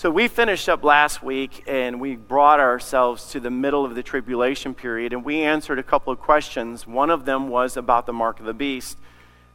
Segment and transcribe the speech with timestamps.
[0.00, 4.02] So we finished up last week and we brought ourselves to the middle of the
[4.02, 6.86] tribulation period and we answered a couple of questions.
[6.86, 8.96] One of them was about the mark of the beast.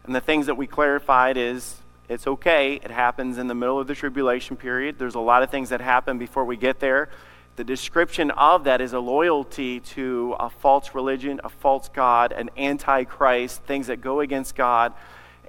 [0.04, 1.78] And the things that we clarified is
[2.08, 2.76] it's okay.
[2.76, 5.00] It happens in the middle of the tribulation period.
[5.00, 7.10] There's a lot of things that happen before we get there.
[7.56, 12.52] The description of that is a loyalty to a false religion, a false God, an
[12.56, 14.94] antichrist, things that go against God.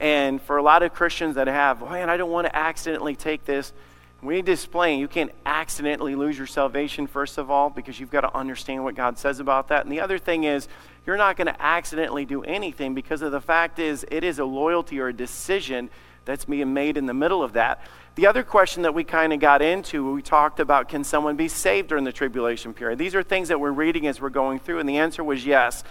[0.01, 3.15] And for a lot of Christians that have, oh, man, I don't want to accidentally
[3.15, 3.75] take this
[4.27, 8.11] we need to explain you can't accidentally lose your salvation, first of all, because you've
[8.11, 9.85] got to understand what God says about that.
[9.85, 10.69] And the other thing is,
[11.07, 14.45] you're not going to accidentally do anything because of the fact is, it is a
[14.45, 15.89] loyalty or a decision
[16.25, 17.81] that's being made in the middle of that.
[18.17, 21.49] The other question that we kind of got into, we talked about can someone be
[21.49, 22.99] saved during the tribulation period?
[22.99, 25.85] These are things that we're reading as we're going through, and the answer was yes.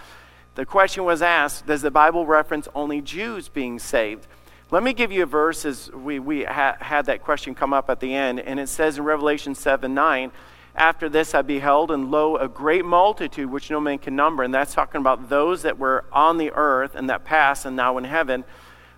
[0.56, 4.26] The question was asked Does the Bible reference only Jews being saved?
[4.72, 7.88] Let me give you a verse as we, we ha- had that question come up
[7.88, 10.32] at the end, and it says in Revelation 7 9,
[10.74, 14.42] After this I beheld, and lo, a great multitude which no man can number.
[14.42, 17.96] And that's talking about those that were on the earth and that passed and now
[17.96, 18.42] in heaven.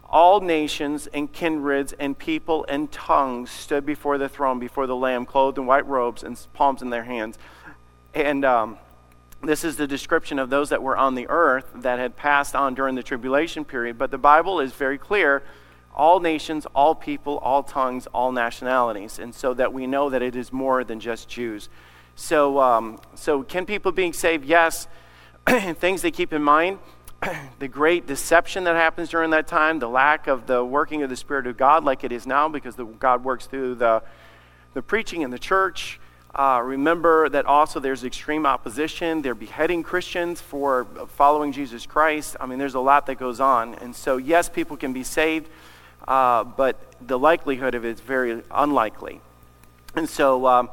[0.09, 5.27] All nations and kindreds and people and tongues stood before the throne, before the Lamb,
[5.27, 7.37] clothed in white robes and palms in their hands.
[8.15, 8.79] And um,
[9.43, 12.75] this is the description of those that were on the earth that had passed on
[12.75, 13.99] during the tribulation period.
[13.99, 15.43] But the Bible is very clear
[15.99, 19.19] all nations, all people, all tongues, all nationalities.
[19.19, 21.69] And so that we know that it is more than just Jews.
[22.15, 24.45] So, um, so can people being saved?
[24.45, 24.87] Yes.
[25.49, 26.79] Things to keep in mind
[27.59, 31.17] the great deception that happens during that time, the lack of the working of the
[31.17, 34.03] Spirit of God like it is now, because the, God works through the,
[34.75, 36.01] the preaching in the church.
[36.35, 39.23] Uh, remember that also there's extreme opposition.
[39.23, 42.37] They're beheading Christians for following Jesus Christ.
[42.39, 43.75] I mean, there's a lot that goes on.
[43.77, 45.49] And so, yes, people can be saved,
[46.09, 49.21] uh, but the likelihood of it is very unlikely.
[49.95, 50.71] And so, um,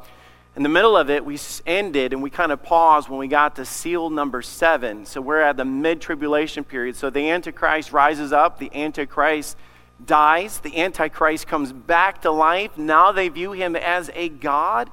[0.56, 3.56] in the middle of it, we ended and we kind of paused when we got
[3.56, 5.06] to seal number seven.
[5.06, 6.96] So, we're at the mid tribulation period.
[6.96, 9.56] So, the Antichrist rises up, the Antichrist
[10.04, 12.76] dies, the Antichrist comes back to life.
[12.76, 14.90] Now they view him as a God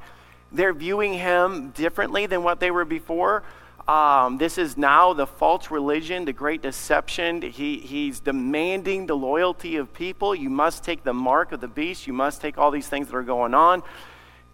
[0.53, 3.43] they're viewing him differently than what they were before.
[3.87, 7.41] Um, this is now the false religion, the great deception.
[7.41, 10.33] He, he's demanding the loyalty of people.
[10.33, 12.07] You must take the mark of the beast.
[12.07, 13.83] You must take all these things that are going on.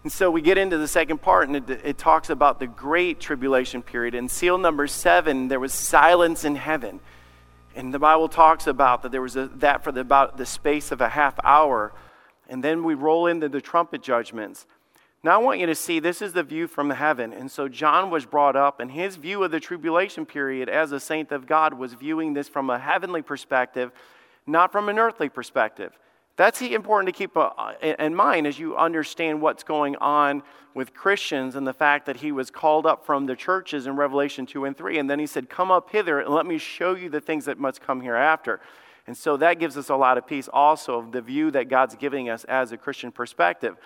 [0.02, 3.20] And so we get into the second part, and it, it talks about the great
[3.20, 4.14] tribulation period.
[4.14, 6.98] In seal number seven, there was silence in heaven.
[7.76, 10.90] And the Bible talks about that there was a, that for the, about the space
[10.90, 11.92] of a half hour.
[12.48, 14.66] And then we roll into the trumpet judgments.
[15.22, 17.32] Now, I want you to see this is the view from heaven.
[17.32, 21.00] And so, John was brought up, and his view of the tribulation period as a
[21.00, 23.92] saint of God was viewing this from a heavenly perspective,
[24.46, 25.92] not from an earthly perspective.
[26.36, 27.50] That's important to keep uh,
[27.82, 30.42] in mind as you understand what's going on
[30.72, 34.46] with Christians and the fact that he was called up from the churches in Revelation
[34.46, 34.96] 2 and 3.
[34.96, 37.58] And then he said, Come up hither and let me show you the things that
[37.58, 38.60] must come hereafter.
[39.06, 41.94] And so that gives us a lot of peace also of the view that God's
[41.96, 43.76] giving us as a Christian perspective.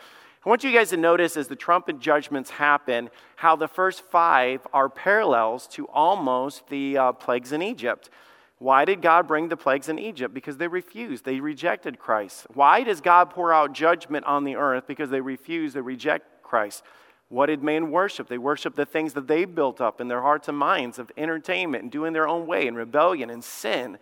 [0.44, 4.66] I want you guys to notice as the trumpet judgments happen how the first five
[4.74, 8.10] are parallels to almost the uh, plagues in Egypt.
[8.58, 10.34] Why did God bring the plagues in Egypt?
[10.34, 12.46] Because they refused, they rejected Christ.
[12.52, 14.86] Why does God pour out judgment on the earth?
[14.86, 16.82] Because they refuse, they reject Christ.
[17.30, 18.28] What did man worship?
[18.28, 21.84] They worship the things that they built up in their hearts and minds of entertainment
[21.84, 23.98] and doing their own way and rebellion and sin.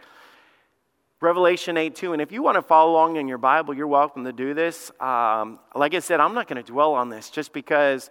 [1.22, 2.14] Revelation 8 2.
[2.14, 4.90] And if you want to follow along in your Bible, you're welcome to do this.
[4.98, 8.10] Um, like I said, I'm not going to dwell on this just because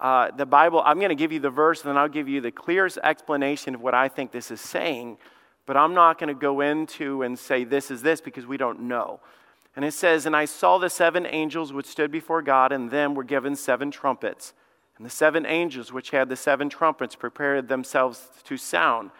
[0.00, 2.40] uh, the Bible, I'm going to give you the verse and then I'll give you
[2.40, 5.18] the clearest explanation of what I think this is saying.
[5.66, 8.82] But I'm not going to go into and say this is this because we don't
[8.82, 9.18] know.
[9.74, 13.16] And it says, And I saw the seven angels which stood before God, and them
[13.16, 14.52] were given seven trumpets.
[14.96, 19.10] And the seven angels which had the seven trumpets prepared themselves to sound.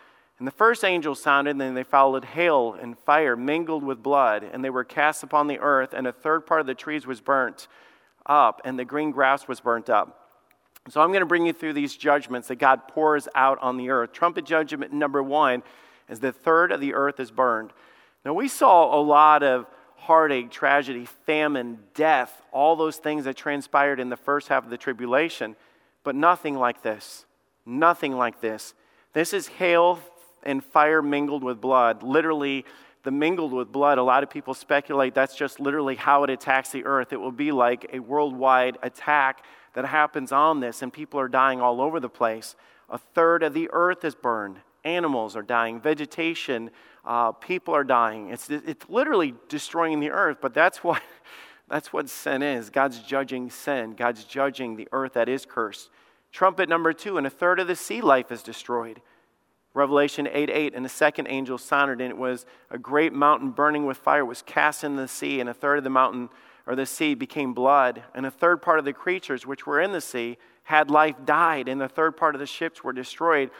[0.45, 4.45] And the first angel sounded, and then they followed hail and fire mingled with blood,
[4.53, 7.23] and they were cast upon the earth, and a third part of the trees was
[7.23, 7.67] burnt
[8.27, 10.29] up, and the green grass was burnt up.
[10.91, 13.89] So I'm going to bring you through these judgments that God pours out on the
[13.89, 14.13] earth.
[14.13, 15.63] Trumpet judgment number one
[16.11, 17.71] is the third of the earth is burned.
[18.23, 19.65] Now, we saw a lot of
[19.97, 24.77] heartache, tragedy, famine, death, all those things that transpired in the first half of the
[24.77, 25.57] tribulation,
[26.03, 27.25] but nothing like this.
[27.65, 28.75] Nothing like this.
[29.15, 30.01] This is hail,
[30.45, 32.03] and fire mingled with blood.
[32.03, 32.65] Literally,
[33.03, 36.71] the mingled with blood, a lot of people speculate that's just literally how it attacks
[36.71, 37.13] the earth.
[37.13, 39.45] It will be like a worldwide attack
[39.75, 42.57] that happens on this, and people are dying all over the place.
[42.89, 44.59] A third of the earth is burned.
[44.85, 46.71] Animals are dying, vegetation,
[47.05, 48.31] uh, people are dying.
[48.31, 51.01] It's, it's literally destroying the earth, but that's why.
[51.67, 52.69] That's what sin is.
[52.69, 55.89] God's judging sin, God's judging the earth that is cursed.
[56.31, 59.01] Trumpet number two, and a third of the sea life is destroyed.
[59.75, 63.85] Revelation 8 8, and the second angel sounded, and it was a great mountain burning
[63.85, 66.31] with fire was cast in the sea, and a third of the mountain
[66.67, 69.93] or the sea became blood, and a third part of the creatures which were in
[69.93, 73.51] the sea had life died, and the third part of the ships were destroyed.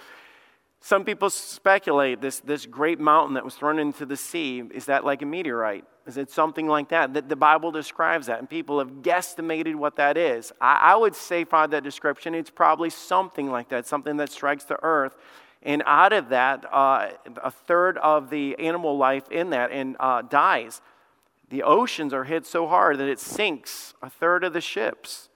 [0.81, 5.05] Some people speculate this, this great mountain that was thrown into the sea is that
[5.05, 5.85] like a meteorite?
[6.07, 7.15] Is it something like that?
[7.15, 10.53] That the Bible describes that, and people have guesstimated what that is.
[10.61, 14.65] I, I would say, by that description, it's probably something like that, something that strikes
[14.65, 15.17] the earth.
[15.65, 17.11] And out of that, uh,
[17.43, 20.83] a third of the animal life in that and uh, dies.
[21.49, 25.31] The oceans are hit so hard that it sinks a third of the ships.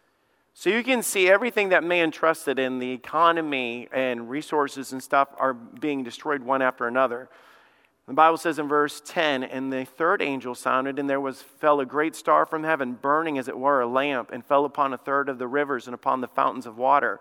[0.53, 5.29] So you can see everything that man trusted in, the economy and resources and stuff,
[5.39, 7.29] are being destroyed one after another.
[8.09, 11.79] The Bible says in verse 10, and the third angel sounded, and there was fell
[11.81, 14.99] a great star from heaven, burning as it were a lamp, and fell upon a
[14.99, 17.21] third of the rivers and upon the fountains of water.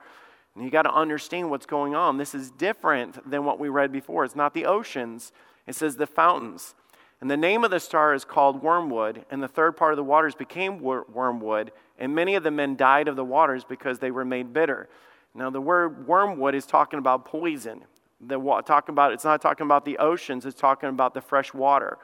[0.58, 2.18] And you got to understand what's going on.
[2.18, 4.26] This is different than what we read before.
[4.26, 5.32] It's not the oceans,
[5.68, 6.74] it says the fountains.
[7.22, 10.04] And the name of the star is called wormwood, and the third part of the
[10.04, 14.10] waters became wor- wormwood, and many of the men died of the waters because they
[14.10, 14.90] were made bitter.
[15.36, 17.84] Now, the word wormwood is talking about poison.
[18.20, 22.00] The, talking about, it's not talking about the oceans, it's talking about the fresh water.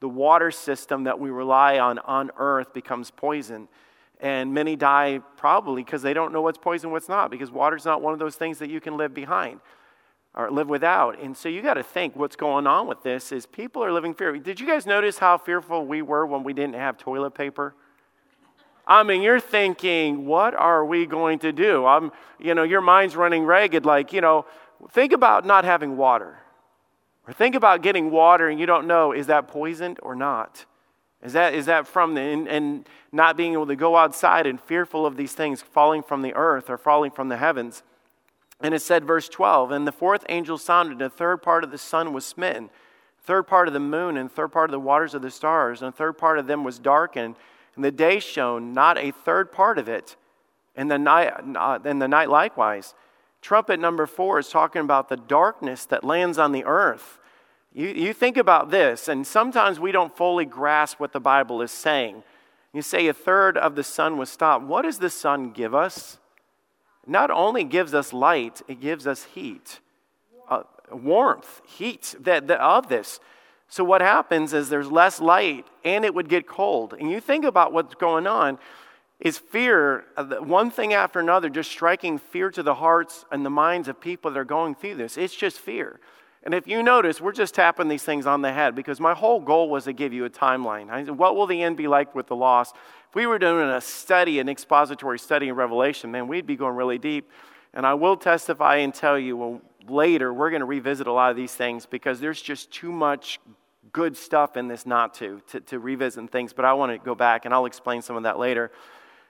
[0.00, 3.68] The water system that we rely on on earth becomes poison.
[4.22, 8.00] And many die probably because they don't know what's poison, what's not, because water's not
[8.00, 9.60] one of those things that you can live behind
[10.34, 11.20] or live without.
[11.20, 14.14] And so you got to think what's going on with this is people are living
[14.14, 14.38] fear.
[14.38, 17.74] Did you guys notice how fearful we were when we didn't have toilet paper?
[18.86, 21.84] I mean, you're thinking, what are we going to do?
[21.84, 23.84] I'm, you know, your mind's running ragged.
[23.84, 24.46] Like, you know,
[24.92, 26.38] think about not having water,
[27.26, 30.64] or think about getting water and you don't know is that poisoned or not.
[31.22, 34.60] Is that, is that from the, and, and not being able to go outside and
[34.60, 37.82] fearful of these things falling from the earth or falling from the heavens?
[38.60, 41.70] And it said, verse 12, and the fourth angel sounded, and a third part of
[41.70, 42.70] the sun was smitten,
[43.24, 45.88] third part of the moon, and third part of the waters of the stars, and
[45.88, 47.34] a third part of them was darkened,
[47.74, 50.16] and the day shone, not a third part of it,
[50.76, 52.94] and the night, and the night likewise.
[53.40, 57.18] Trumpet number four is talking about the darkness that lands on the earth.
[57.74, 61.70] You, you think about this, and sometimes we don't fully grasp what the Bible is
[61.70, 62.22] saying.
[62.72, 64.64] You say a third of the sun was stopped.
[64.64, 66.18] What does the sun give us?
[67.06, 69.80] not only gives us light, it gives us heat,
[70.48, 73.18] uh, warmth, heat that, that, of this.
[73.68, 76.94] So, what happens is there's less light and it would get cold.
[76.98, 78.58] And you think about what's going on
[79.18, 83.50] is fear, uh, one thing after another, just striking fear to the hearts and the
[83.50, 85.16] minds of people that are going through this.
[85.16, 86.00] It's just fear.
[86.44, 89.40] And if you notice, we're just tapping these things on the head because my whole
[89.40, 90.90] goal was to give you a timeline.
[90.90, 92.74] I said, what will the end be like with the lost?
[93.08, 96.74] If we were doing a study, an expository study in Revelation, man, we'd be going
[96.74, 97.30] really deep.
[97.74, 101.30] And I will testify and tell you well, later, we're going to revisit a lot
[101.30, 103.38] of these things because there's just too much
[103.92, 106.52] good stuff in this not to, to, to revisit things.
[106.52, 108.72] But I want to go back and I'll explain some of that later.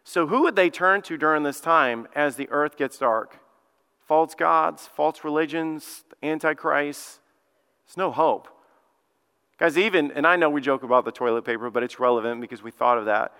[0.04, 3.38] So, who would they turn to during this time as the earth gets dark?
[4.12, 7.18] False gods, false religions, the antichrist.
[7.86, 8.46] There's no hope.
[9.58, 12.62] Guys, even, and I know we joke about the toilet paper, but it's relevant because
[12.62, 13.32] we thought of that.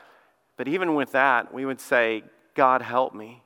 [0.57, 2.23] But even with that, we would say,
[2.55, 3.43] God, help me.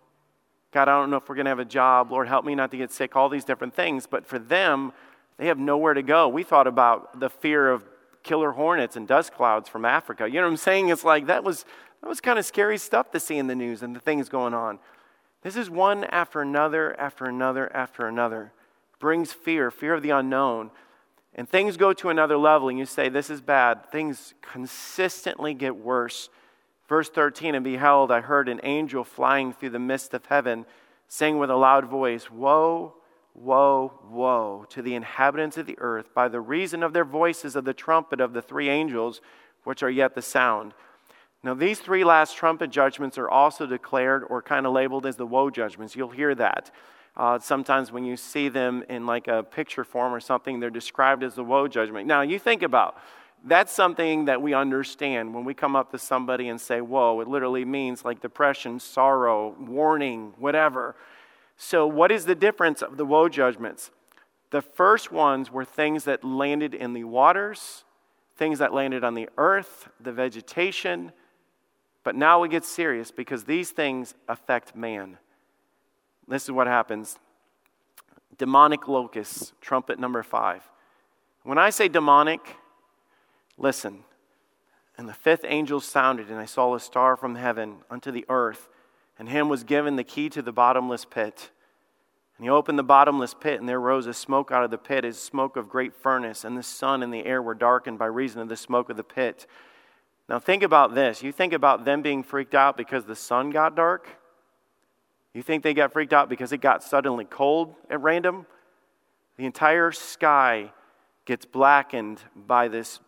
[0.70, 2.12] God, I don't know if we're going to have a job.
[2.12, 4.06] Lord, help me not to get sick, all these different things.
[4.06, 4.92] But for them,
[5.36, 6.28] they have nowhere to go.
[6.28, 7.84] We thought about the fear of
[8.22, 10.28] killer hornets and dust clouds from Africa.
[10.28, 10.90] You know what I'm saying?
[10.90, 11.64] It's like that was,
[12.02, 14.54] that was kind of scary stuff to see in the news and the things going
[14.54, 14.78] on.
[15.42, 18.52] This is one after another, after another, after another.
[18.98, 20.70] Brings fear, fear of the unknown.
[21.34, 23.90] And things go to another level, and you say, This is bad.
[23.92, 26.30] Things consistently get worse.
[26.88, 30.64] Verse 13 And behold, I heard an angel flying through the midst of heaven,
[31.08, 32.94] saying with a loud voice, Woe,
[33.34, 37.64] woe, woe to the inhabitants of the earth by the reason of their voices of
[37.64, 39.20] the trumpet of the three angels,
[39.64, 40.72] which are yet the sound.
[41.46, 45.28] Now, these three last trumpet judgments are also declared or kind of labeled as the
[45.28, 45.94] woe judgments.
[45.94, 46.72] You'll hear that.
[47.16, 51.22] Uh, sometimes when you see them in like a picture form or something, they're described
[51.22, 52.08] as the woe judgment.
[52.08, 52.98] Now, you think about
[53.44, 57.28] that's something that we understand when we come up to somebody and say, Whoa, it
[57.28, 60.96] literally means like depression, sorrow, warning, whatever.
[61.56, 63.92] So, what is the difference of the woe judgments?
[64.50, 67.84] The first ones were things that landed in the waters,
[68.36, 71.12] things that landed on the earth, the vegetation,
[72.06, 75.18] but now we get serious because these things affect man.
[76.28, 77.18] This is what happens
[78.38, 80.62] demonic locusts, trumpet number five.
[81.42, 82.58] When I say demonic,
[83.58, 84.04] listen,
[84.96, 88.68] And the fifth angel sounded, and I saw a star from heaven unto the earth,
[89.18, 91.50] and him was given the key to the bottomless pit.
[92.38, 95.04] And he opened the bottomless pit, and there rose a smoke out of the pit,
[95.04, 98.40] as smoke of great furnace, and the sun and the air were darkened by reason
[98.40, 99.48] of the smoke of the pit.
[100.28, 101.22] Now think about this.
[101.22, 104.08] You think about them being freaked out because the sun got dark?
[105.32, 108.46] You think they got freaked out because it got suddenly cold at random?
[109.36, 110.72] The entire sky
[111.26, 113.00] gets blackened by this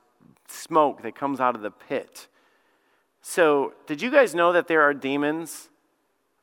[0.46, 2.28] smoke that comes out of the pit.
[3.22, 5.68] So, did you guys know that there are demons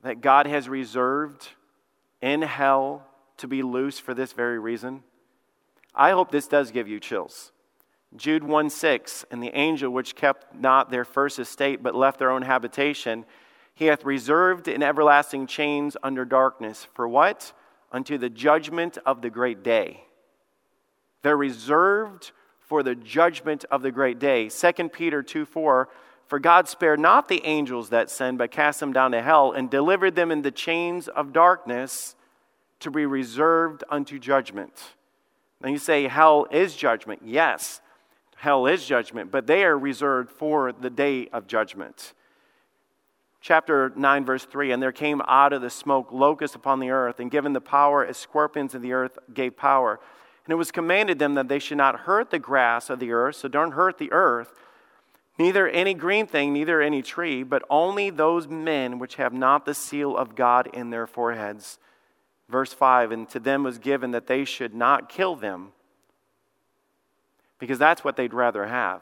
[0.03, 1.49] that God has reserved
[2.21, 5.03] in hell to be loose for this very reason?
[5.93, 7.51] I hope this does give you chills.
[8.17, 12.31] Jude 1 6, and the angel which kept not their first estate, but left their
[12.31, 13.25] own habitation,
[13.73, 16.87] he hath reserved in everlasting chains under darkness.
[16.93, 17.53] For what?
[17.91, 20.05] Unto the judgment of the great day.
[21.21, 24.49] They're reserved for the judgment of the great day.
[24.49, 25.89] 2 Peter 2 4,
[26.27, 29.69] for God spared not the angels that sinned, but cast them down to hell and
[29.69, 32.15] delivered them in the chains of darkness
[32.79, 34.95] to be reserved unto judgment.
[35.61, 37.21] Now you say, hell is judgment.
[37.23, 37.81] Yes,
[38.35, 42.13] hell is judgment, but they are reserved for the day of judgment.
[43.41, 47.19] Chapter 9, verse 3 And there came out of the smoke locusts upon the earth,
[47.19, 49.99] and given the power as scorpions of the earth gave power.
[50.45, 53.35] And it was commanded them that they should not hurt the grass of the earth,
[53.35, 54.51] so don't hurt the earth,
[55.37, 59.73] neither any green thing, neither any tree, but only those men which have not the
[59.73, 61.79] seal of God in their foreheads.
[62.49, 65.71] Verse 5 And to them was given that they should not kill them,
[67.65, 69.01] because that's what they'd rather have.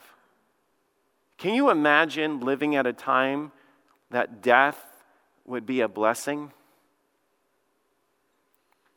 [1.37, 3.51] Can you imagine living at a time
[4.09, 4.79] that death
[5.43, 6.53] would be a blessing?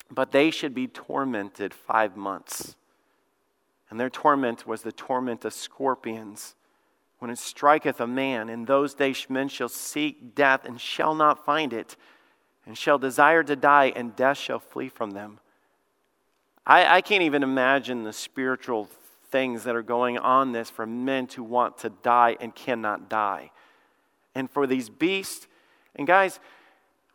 [0.09, 2.77] But they should be tormented five months.
[3.91, 6.55] And their torment was the torment of scorpions.
[7.19, 11.45] When it striketh a man, in those days men shall seek death and shall not
[11.45, 11.97] find it,
[12.65, 15.41] and shall desire to die, and death shall flee from them.
[16.65, 18.89] I, I can't even imagine the spiritual
[19.37, 23.51] things that are going on this for men to want to die and cannot die.
[24.35, 25.47] And for these beasts,
[25.95, 26.41] and guys,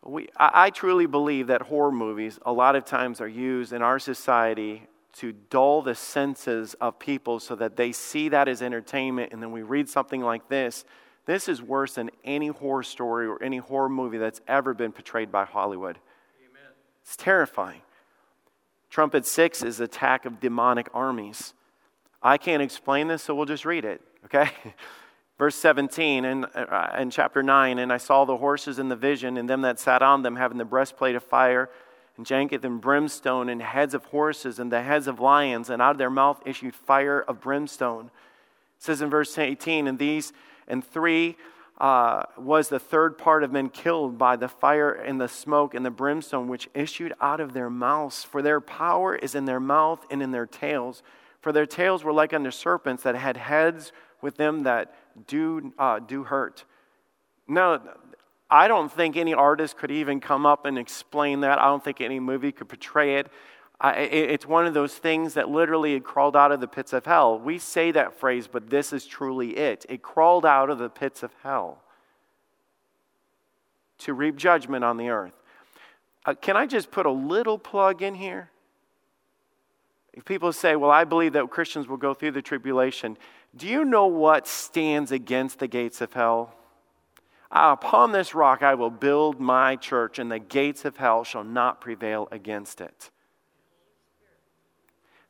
[0.05, 3.81] we, I, I truly believe that horror movies a lot of times are used in
[3.81, 9.33] our society to dull the senses of people so that they see that as entertainment
[9.33, 10.85] and then we read something like this.
[11.25, 15.31] This is worse than any horror story or any horror movie that's ever been portrayed
[15.31, 15.97] by Hollywood.
[16.39, 16.71] Amen.
[17.01, 17.81] It's terrifying.
[18.91, 21.55] Trumpet 6 is attack of demonic armies.
[22.23, 24.49] I can't explain this, so we'll just read it, okay?
[25.39, 29.37] Verse 17 and, uh, in chapter 9 And I saw the horses in the vision,
[29.37, 31.69] and them that sat on them, having the breastplate of fire,
[32.17, 35.91] and janketh and brimstone, and heads of horses, and the heads of lions, and out
[35.91, 38.05] of their mouth issued fire of brimstone.
[38.77, 40.31] It says in verse 18 And these
[40.67, 41.37] and three
[41.79, 45.83] uh, was the third part of men killed by the fire and the smoke and
[45.83, 48.23] the brimstone which issued out of their mouths.
[48.23, 51.01] For their power is in their mouth and in their tails.
[51.41, 54.93] For their tails were like unto serpents that had heads with them that
[55.27, 56.65] do, uh, do hurt.
[57.47, 57.81] No,
[58.49, 61.59] I don't think any artist could even come up and explain that.
[61.59, 63.27] I don't think any movie could portray it.
[63.79, 67.05] I, it's one of those things that literally it crawled out of the pits of
[67.05, 67.39] hell.
[67.39, 69.87] We say that phrase, but this is truly it.
[69.89, 71.81] It crawled out of the pits of hell
[73.99, 75.33] to reap judgment on the earth.
[76.25, 78.50] Uh, can I just put a little plug in here?
[80.13, 83.17] If people say, well, I believe that Christians will go through the tribulation,
[83.55, 86.53] do you know what stands against the gates of hell?
[87.51, 91.43] Ah, upon this rock I will build my church, and the gates of hell shall
[91.43, 93.09] not prevail against it.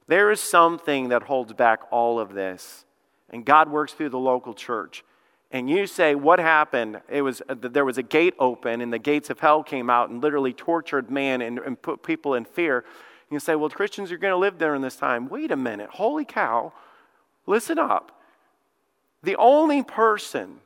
[0.08, 2.86] There is something that holds back all of this,
[3.30, 5.04] and God works through the local church.
[5.52, 7.02] And you say, What happened?
[7.10, 10.10] It was, uh, there was a gate open, and the gates of hell came out
[10.10, 12.86] and literally tortured man and, and put people in fear.
[13.32, 15.30] You say, Well, Christians are going to live there in this time.
[15.30, 15.90] Wait a minute.
[15.90, 16.74] Holy cow.
[17.48, 18.22] Listen up.
[19.24, 20.58] The only person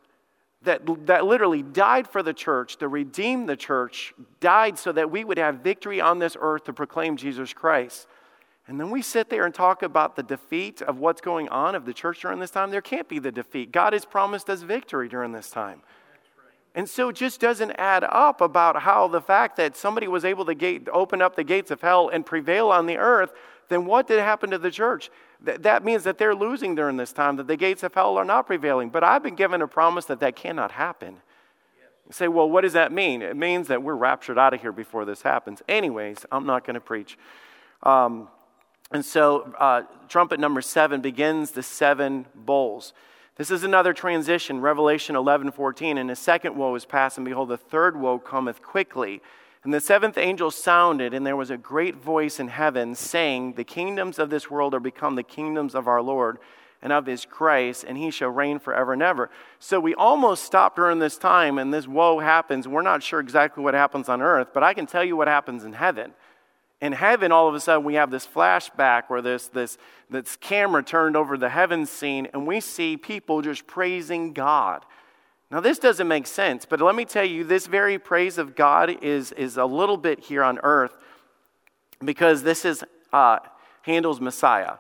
[0.64, 5.24] that, that literally died for the church, to redeem the church, died so that we
[5.24, 8.08] would have victory on this earth to proclaim Jesus Christ.
[8.68, 11.86] And then we sit there and talk about the defeat of what's going on of
[11.86, 12.72] the church during this time.
[12.72, 13.72] There can't be the defeat.
[13.72, 15.84] God has promised us victory during this time.
[16.76, 20.46] And so it just doesn't add up about how the fact that somebody was able
[20.46, 23.34] to gate, open up the gates of hell and prevail on the earth
[23.70, 25.10] then what did happen to the church?
[25.46, 28.26] Th- that means that they're losing during this time, that the gates of hell are
[28.26, 28.90] not prevailing.
[28.90, 31.18] But I've been given a promise that that cannot happen.
[32.08, 33.22] You say, well, what does that mean?
[33.22, 35.64] It means that we're raptured out of here before this happens.
[35.68, 37.18] Anyways, I'm not going to preach.
[37.82, 38.28] Um,
[38.92, 42.94] and so, uh, trumpet number seven begins the seven bowls.
[43.38, 45.98] This is another transition, Revelation 11 14.
[45.98, 49.22] And the second woe is past, and behold, the third woe cometh quickly.
[49.64, 53.64] And the seventh angel sounded, and there was a great voice in heaven saying, The
[53.64, 56.38] kingdoms of this world are become the kingdoms of our Lord
[56.82, 59.30] and of his Christ, and he shall reign forever and ever.
[59.60, 62.68] So we almost stopped during this time, and this woe happens.
[62.68, 65.66] We're not sure exactly what happens on earth, but I can tell you what happens
[65.66, 66.14] in heaven.
[66.82, 69.78] In heaven, all of a sudden, we have this flashback where this, this,
[70.10, 74.86] this camera turned over the heaven scene, and we see people just praising God.
[75.52, 79.04] Now, this doesn't make sense, but let me tell you, this very praise of God
[79.04, 80.98] is, is a little bit here on earth
[82.04, 83.40] because this is uh,
[83.84, 84.74] Handel's Messiah.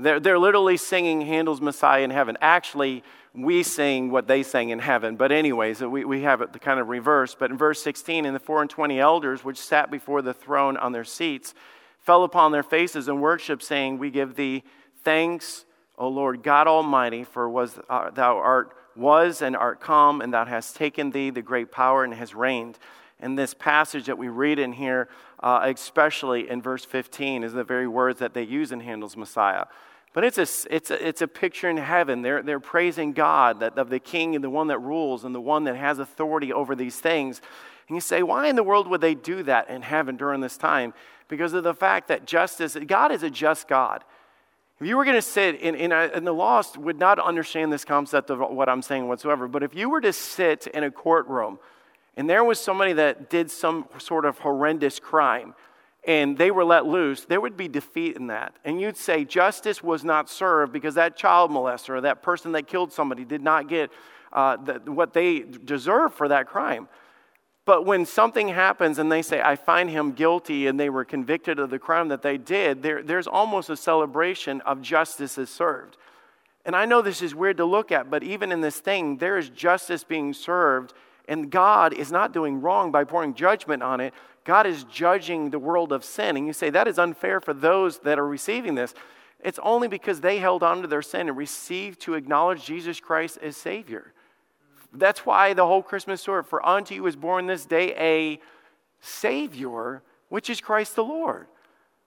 [0.00, 2.36] They're, they're literally singing Handel's Messiah in heaven.
[2.40, 3.04] Actually,
[3.34, 5.16] we sing what they sang in heaven.
[5.16, 7.38] But, anyways, we, we have it kind of reversed.
[7.38, 10.76] But in verse 16, and the four and twenty elders which sat before the throne
[10.76, 11.54] on their seats
[11.98, 14.64] fell upon their faces and worshiped, saying, We give thee
[15.04, 15.64] thanks,
[15.96, 20.44] O Lord God Almighty, for was, uh, thou art was and art come, and thou
[20.44, 22.78] hast taken thee the great power and has reigned.
[23.20, 25.08] And this passage that we read in here,
[25.40, 29.66] uh, especially in verse 15, is the very words that they use in Handel's Messiah.
[30.12, 32.22] But it's a, it's a, it's a picture in heaven.
[32.22, 35.40] They're, they're praising God, that, of the king and the one that rules and the
[35.40, 37.40] one that has authority over these things.
[37.88, 40.56] And you say, why in the world would they do that in heaven during this
[40.56, 40.94] time?
[41.28, 44.02] Because of the fact that justice, God is a just God.
[44.80, 47.72] If you were going to sit, in, in, a, in the lost would not understand
[47.72, 50.90] this concept of what I'm saying whatsoever, but if you were to sit in a
[50.90, 51.58] courtroom
[52.16, 55.54] and there was somebody that did some sort of horrendous crime,
[56.04, 58.56] and they were let loose, there would be defeat in that.
[58.64, 62.66] And you'd say justice was not served because that child molester or that person that
[62.66, 63.90] killed somebody did not get
[64.32, 66.88] uh, the, what they deserve for that crime.
[67.66, 71.58] But when something happens and they say, I find him guilty, and they were convicted
[71.58, 75.96] of the crime that they did, there, there's almost a celebration of justice is served.
[76.64, 79.38] And I know this is weird to look at, but even in this thing, there
[79.38, 80.94] is justice being served,
[81.28, 84.14] and God is not doing wrong by pouring judgment on it.
[84.44, 86.36] God is judging the world of sin.
[86.36, 88.94] And you say, that is unfair for those that are receiving this.
[89.42, 93.38] It's only because they held on to their sin and received to acknowledge Jesus Christ
[93.42, 94.12] as Savior.
[94.92, 98.40] That's why the whole Christmas story, for unto you is born this day a
[99.00, 101.46] Savior, which is Christ the Lord.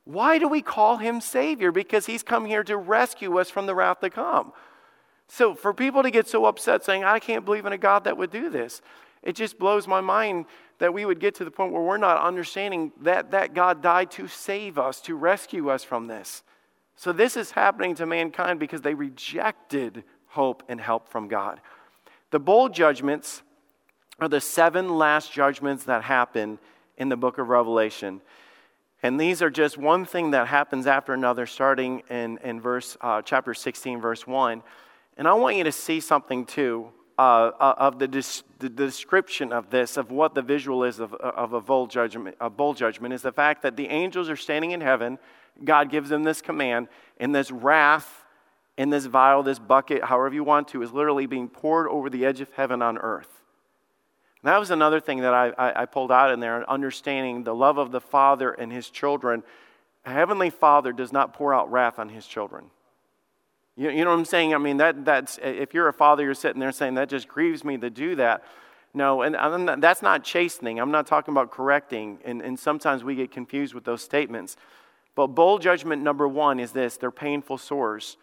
[0.06, 1.72] Why do we call him Savior?
[1.72, 4.52] Because he's come here to rescue us from the wrath to come.
[5.28, 8.18] So for people to get so upset saying, I can't believe in a God that
[8.18, 8.82] would do this,
[9.22, 10.46] it just blows my mind
[10.80, 14.12] that we would get to the point where we're not understanding that, that God died
[14.12, 16.44] to save us, to rescue us from this.
[16.96, 21.62] So this is happening to mankind because they rejected hope and help from God.
[22.32, 23.44] The bowl judgments
[24.20, 26.60] are the seven last judgments that happen
[26.98, 28.22] in the book of Revelation.
[29.02, 33.22] And these are just one thing that happens after another, starting in, in verse, uh,
[33.22, 34.64] chapter 16, verse 1.
[35.18, 39.54] And I want you to see something too uh, uh, of the, dis- the, description
[39.54, 43.14] of this, of what the visual is of, of a bowl judgment, a bowl judgment,
[43.14, 45.20] is the fact that the angels are standing in heaven.
[45.64, 46.88] God gives them this command,
[47.20, 48.26] and this wrath
[48.78, 52.26] in this vial, this bucket, however you want to, is literally being poured over the
[52.26, 53.42] edge of heaven on earth.
[54.42, 57.56] And that was another thing that I, I, I pulled out in there, understanding the
[57.56, 59.44] love of the Father and his children.
[60.06, 62.66] A heavenly Father does not pour out wrath on his children.
[63.76, 64.54] You, you know what I'm saying?
[64.54, 67.64] I mean, that, that's, if you're a father, you're sitting there saying, that just grieves
[67.64, 68.44] me to do that.
[68.94, 69.34] No, and
[69.66, 70.80] not, that's not chastening.
[70.80, 72.20] I'm not talking about correcting.
[72.24, 74.56] And, and sometimes we get confused with those statements.
[75.16, 78.18] But bowl judgment number one is this they're painful sores.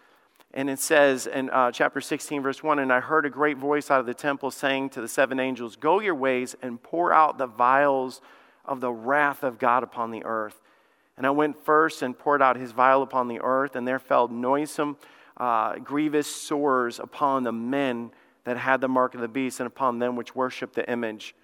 [0.53, 3.91] And it says in uh, chapter 16, verse 1 And I heard a great voice
[3.91, 7.39] out of the temple saying to the seven angels, Go your ways and pour out
[7.39, 8.21] the vials
[8.65, 10.61] of the wrath of God upon the earth.
[11.17, 14.29] And I went first and poured out his vial upon the earth, and there fell
[14.29, 14.97] noisome
[15.41, 18.11] uh, grievous sores upon the men
[18.45, 21.35] that had the mark of the beast and upon them which worship the image.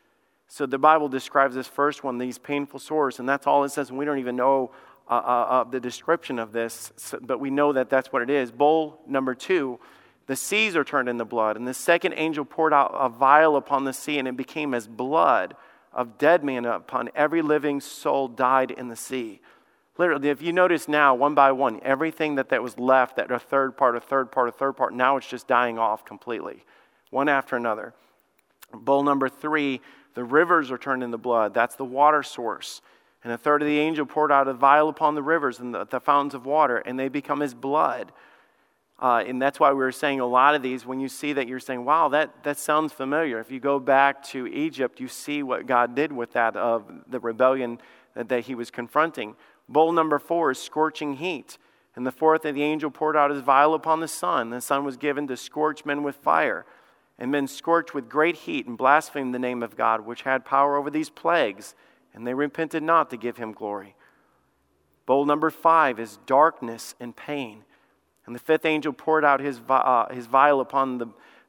[0.48, 3.88] So the Bible describes this first one, these painful sores, and that's all it says.
[3.88, 4.70] And we don't even know
[5.08, 8.52] uh, uh, the description of this, but we know that that's what it is.
[8.52, 9.80] Bowl number two,
[10.26, 13.84] the seas are turned into blood, and the second angel poured out a vial upon
[13.84, 15.56] the sea, and it became as blood
[15.92, 19.40] of dead men upon every living soul died in the sea.
[19.98, 23.38] Literally, if you notice now, one by one, everything that, that was left, that a
[23.38, 26.64] third part, a third part, a third part, now it's just dying off completely,
[27.10, 27.94] one after another.
[28.74, 29.80] Bowl number three,
[30.14, 31.54] the rivers are turned into blood.
[31.54, 32.82] That's the water source.
[33.24, 35.84] And a third of the angel poured out a vial upon the rivers and the,
[35.84, 38.12] the fountains of water, and they become as blood.
[38.98, 41.46] Uh, and that's why we were saying a lot of these, when you see that,
[41.46, 43.38] you're saying, wow, that, that sounds familiar.
[43.40, 47.20] If you go back to Egypt, you see what God did with that of the
[47.20, 47.78] rebellion
[48.14, 49.34] that, that he was confronting.
[49.68, 51.58] Bowl number four is scorching heat.
[51.94, 54.50] And the fourth, the angel poured out his vial upon the sun.
[54.50, 56.66] The sun was given to scorch men with fire.
[57.18, 60.76] And men scorched with great heat and blasphemed the name of God, which had power
[60.76, 61.74] over these plagues.
[62.14, 63.94] And they repented not to give him glory.
[65.06, 67.64] Bowl number five is darkness and pain.
[68.26, 71.06] And the fifth angel poured out his, uh, his vial upon the,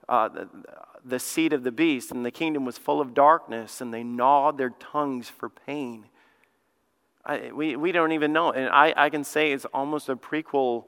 [0.07, 0.47] uh, the,
[1.03, 4.57] the seat of the beast, and the kingdom was full of darkness, and they gnawed
[4.57, 6.05] their tongues for pain.
[7.27, 8.51] I, we, we don't even know.
[8.51, 10.85] And I, I can say it's almost a prequel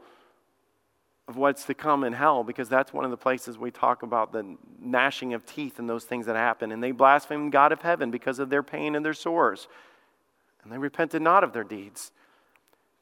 [1.28, 4.32] of what's to come in hell because that's one of the places we talk about
[4.32, 6.72] the gnashing of teeth and those things that happen.
[6.72, 9.68] And they blasphemed God of heaven because of their pain and their sores.
[10.64, 12.14] And they repented not of their deeds.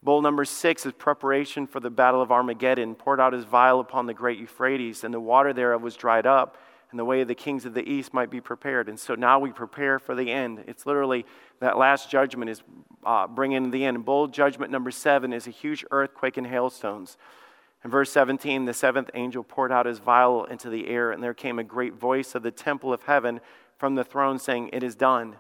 [0.02, 2.96] Bowl number six is preparation for the battle of Armageddon.
[2.96, 6.58] Poured out his vial upon the great Euphrates, and the water thereof was dried up
[6.92, 8.88] and the way of the kings of the east might be prepared.
[8.88, 10.64] And so now we prepare for the end.
[10.68, 11.26] It's literally
[11.60, 12.64] that last judgment is
[13.06, 14.06] uh, bringing the end.
[14.06, 17.18] Bowl judgment number seven is a huge earthquake and hailstones.
[17.84, 21.34] In verse 17, the seventh angel poured out his vial into the air, and there
[21.34, 23.40] came a great voice of the temple of heaven
[23.78, 25.36] from the throne saying, It is done.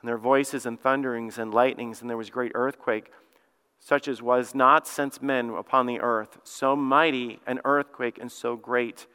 [0.00, 3.10] And there were voices and thunderings and lightnings, and there was great earthquake,
[3.80, 8.54] such as was not since men upon the earth, so mighty an earthquake and so
[8.54, 9.06] great.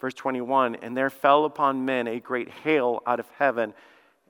[0.00, 3.74] Verse 21 And there fell upon men a great hail out of heaven,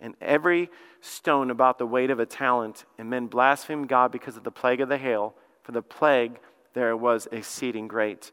[0.00, 2.84] and every stone about the weight of a talent.
[2.98, 6.38] And men blasphemed God because of the plague of the hail, for the plague
[6.74, 8.32] there was exceeding great.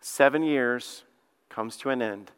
[0.00, 1.04] Seven years
[1.48, 2.30] comes to an end.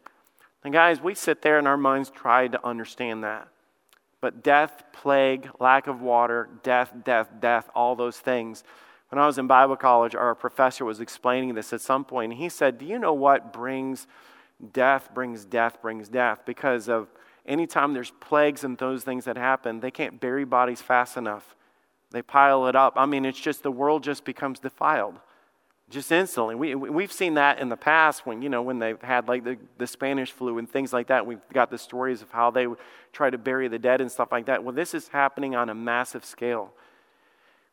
[0.63, 3.47] And guys, we sit there and our minds try to understand that.
[4.19, 8.63] But death, plague, lack of water, death, death, death, all those things.
[9.11, 12.41] When I was in Bible college, our professor was explaining this at some point, and
[12.41, 14.07] he said, Do you know what brings
[14.71, 16.39] death, brings death, brings death?
[16.45, 17.09] Because of
[17.45, 21.55] anytime there's plagues and those things that happen, they can't bury bodies fast enough.
[22.11, 22.93] They pile it up.
[22.95, 25.19] I mean, it's just the world just becomes defiled
[25.91, 26.55] just instantly.
[26.55, 29.57] We, we've seen that in the past when, you know, when they've had like the,
[29.77, 31.25] the Spanish flu and things like that.
[31.25, 32.79] We've got the stories of how they would
[33.11, 34.63] try to bury the dead and stuff like that.
[34.63, 36.71] Well, this is happening on a massive scale.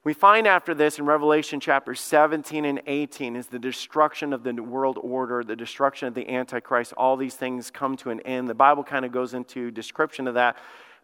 [0.09, 4.55] We find after this in Revelation chapter 17 and 18 is the destruction of the
[4.55, 6.95] world order, the destruction of the Antichrist.
[6.95, 8.49] All these things come to an end.
[8.49, 10.57] The Bible kind of goes into description of that.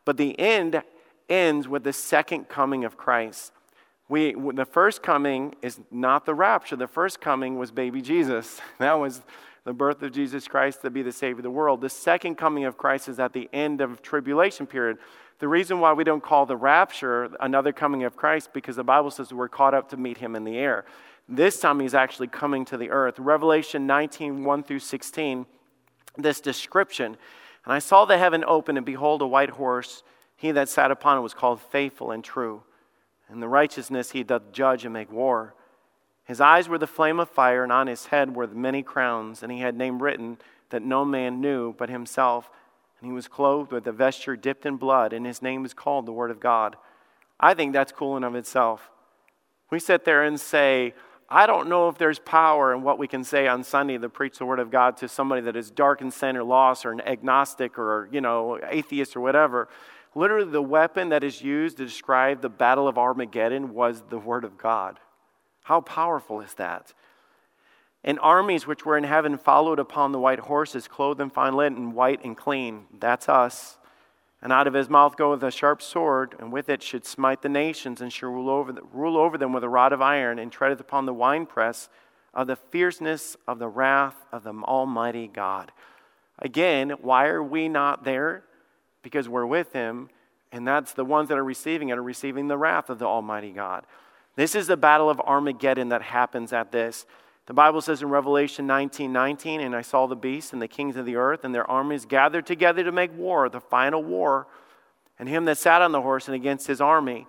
[0.06, 0.82] But the end
[1.28, 3.52] ends with the second coming of Christ.
[4.08, 6.74] We, the first coming is not the rapture.
[6.74, 8.62] The first coming was baby Jesus.
[8.78, 9.20] That was
[9.64, 11.82] the birth of Jesus Christ to be the Savior of the world.
[11.82, 14.96] The second coming of Christ is at the end of tribulation period.
[15.44, 19.10] The reason why we don't call the rapture another coming of Christ because the Bible
[19.10, 20.86] says we're caught up to meet him in the air.
[21.28, 23.18] This time he's actually coming to the earth.
[23.18, 25.44] Revelation 19, 1 through 16,
[26.16, 27.18] this description.
[27.66, 30.02] And I saw the heaven open, and behold, a white horse.
[30.34, 32.62] He that sat upon it was called faithful and true.
[33.28, 35.54] And the righteousness he doth judge and make war.
[36.24, 39.52] His eyes were the flame of fire, and on his head were many crowns, and
[39.52, 40.38] he had name written
[40.70, 42.48] that no man knew but himself.
[43.04, 46.06] And he was clothed with a vesture dipped in blood, and his name is called
[46.06, 46.74] the Word of God.
[47.38, 48.90] I think that's cool in of itself.
[49.70, 50.94] We sit there and say,
[51.28, 54.38] I don't know if there's power in what we can say on Sunday to preach
[54.38, 57.02] the Word of God to somebody that is dark in sin or lost or an
[57.02, 59.68] agnostic or, you know, atheist or whatever.
[60.14, 64.44] Literally, the weapon that is used to describe the Battle of Armageddon was the Word
[64.44, 64.98] of God.
[65.64, 66.94] How powerful is that?
[68.04, 71.94] And armies which were in heaven followed upon the white horses, clothed in fine linen,
[71.94, 72.84] white and clean.
[73.00, 73.78] That's us.
[74.42, 77.48] And out of his mouth goeth a sharp sword, and with it should smite the
[77.48, 80.52] nations, and shall rule over, the, rule over them with a rod of iron, and
[80.52, 81.88] treadeth upon the winepress
[82.34, 85.72] of the fierceness of the wrath of the Almighty God.
[86.38, 88.44] Again, why are we not there?
[89.02, 90.10] Because we're with him,
[90.52, 93.50] and that's the ones that are receiving it are receiving the wrath of the Almighty
[93.50, 93.86] God.
[94.36, 97.06] This is the battle of Armageddon that happens at this.
[97.46, 100.96] The Bible says in Revelation 19 19, and I saw the beast and the kings
[100.96, 104.46] of the earth and their armies gathered together to make war, the final war,
[105.18, 107.26] and him that sat on the horse and against his army.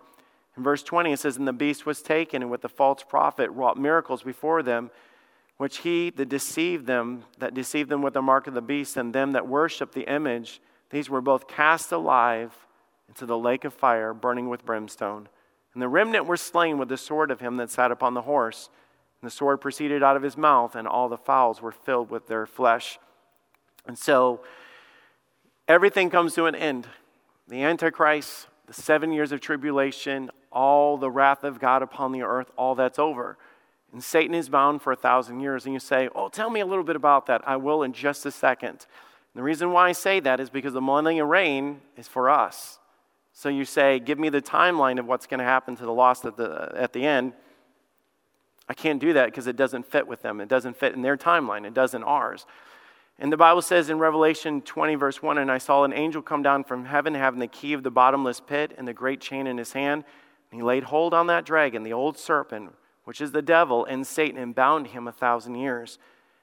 [0.57, 3.49] In verse 20, it says, And the beast was taken, and with the false prophet
[3.51, 4.89] wrought miracles before them,
[5.57, 9.13] which he that deceived them, that deceived them with the mark of the beast, and
[9.13, 12.53] them that worshipped the image, these were both cast alive
[13.09, 15.27] into the lake of fire, burning with brimstone.
[15.73, 18.69] And the remnant were slain with the sword of him that sat upon the horse
[19.25, 22.45] the sword proceeded out of his mouth, and all the fowls were filled with their
[22.45, 22.99] flesh.
[23.87, 24.41] And so
[25.67, 26.87] everything comes to an end.
[27.47, 32.49] The Antichrist, the seven years of tribulation, all the wrath of God upon the earth,
[32.57, 33.37] all that's over.
[33.91, 35.65] And Satan is bound for a thousand years.
[35.65, 37.47] And you say, Oh, tell me a little bit about that.
[37.47, 38.69] I will in just a second.
[38.69, 38.79] And
[39.35, 42.79] the reason why I say that is because the millennial reign is for us.
[43.31, 46.25] So you say, Give me the timeline of what's going to happen to the lost
[46.25, 47.33] at the, at the end.
[48.67, 50.41] I can't do that because it doesn't fit with them.
[50.41, 52.45] It doesn't fit in their timeline, it doesn't ours.
[53.17, 56.43] And the Bible says in Revelation 20, verse 1 And I saw an angel come
[56.43, 59.57] down from heaven having the key of the bottomless pit and the great chain in
[59.57, 60.03] his hand.
[60.51, 62.73] And he laid hold on that dragon, the old serpent,
[63.05, 65.97] which is the devil and Satan, and bound him a thousand years.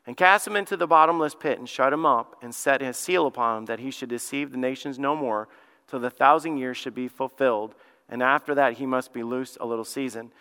[0.06, 3.26] And cast him into the bottomless pit and shut him up and set his seal
[3.26, 5.48] upon him that he should deceive the nations no more
[5.86, 7.74] till the thousand years should be fulfilled.
[8.08, 10.32] And after that he must be loosed a little season.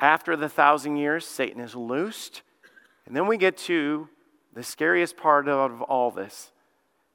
[0.00, 2.40] After the thousand years, Satan is loosed.
[3.06, 4.08] And then we get to
[4.54, 6.52] the scariest part of all this.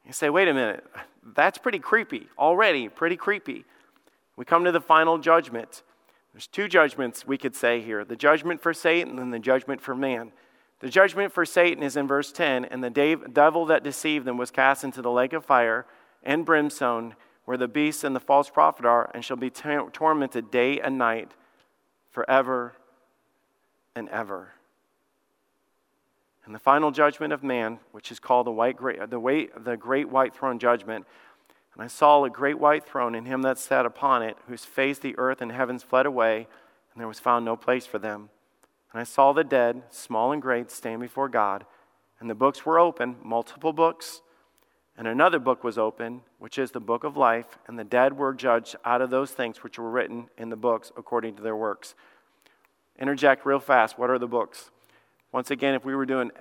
[0.05, 0.85] You say, wait a minute,
[1.35, 3.65] that's pretty creepy already, pretty creepy.
[4.35, 5.81] We come to the final judgment.
[6.31, 9.95] There's two judgments we could say here the judgment for Satan and the judgment for
[9.95, 10.31] man.
[10.81, 14.51] The judgment for Satan is in verse 10 and the devil that deceived them was
[14.51, 15.87] cast into the lake of fire
[16.21, 20.79] and brimstone, where the beast and the false prophet are, and shall be tormented day
[20.79, 21.31] and night
[22.15, 22.73] forever
[23.93, 24.53] and ever.
[26.45, 29.75] And the final judgment of man, which is called the, white, great, the, way, the
[29.75, 31.05] great white throne judgment.
[31.73, 34.97] And I saw a great white throne, and him that sat upon it, whose face
[34.97, 36.47] the earth and heavens fled away,
[36.93, 38.29] and there was found no place for them.
[38.93, 41.65] And I saw the dead, small and great, stand before God,
[42.21, 44.21] and the books were open, multiple books.
[44.97, 48.33] And another book was open, which is the book of life, and the dead were
[48.33, 51.95] judged out of those things which were written in the books according to their works.
[52.97, 54.71] Interject real fast what are the books?
[55.33, 56.31] Once again, if we were doing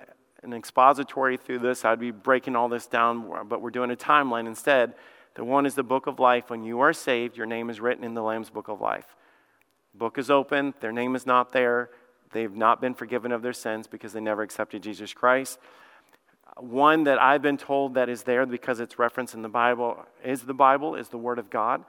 [0.41, 4.47] an expository through this, I'd be breaking all this down, but we're doing a timeline
[4.47, 4.93] instead.
[5.33, 6.49] The one is the book of life.
[6.49, 9.15] When you are saved, your name is written in the Lamb's book of life.
[9.93, 11.89] Book is open, their name is not there.
[12.31, 15.59] They've not been forgiven of their sins because they never accepted Jesus Christ.
[16.57, 20.43] One that I've been told that is there because it's referenced in the Bible is
[20.43, 21.83] the Bible, is the Word of God.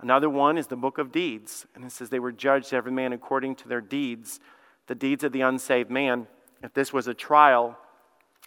[0.00, 1.66] Another one is the book of deeds.
[1.74, 4.40] And it says they were judged every man according to their deeds,
[4.86, 6.26] the deeds of the unsaved man
[6.62, 7.78] if this was a trial,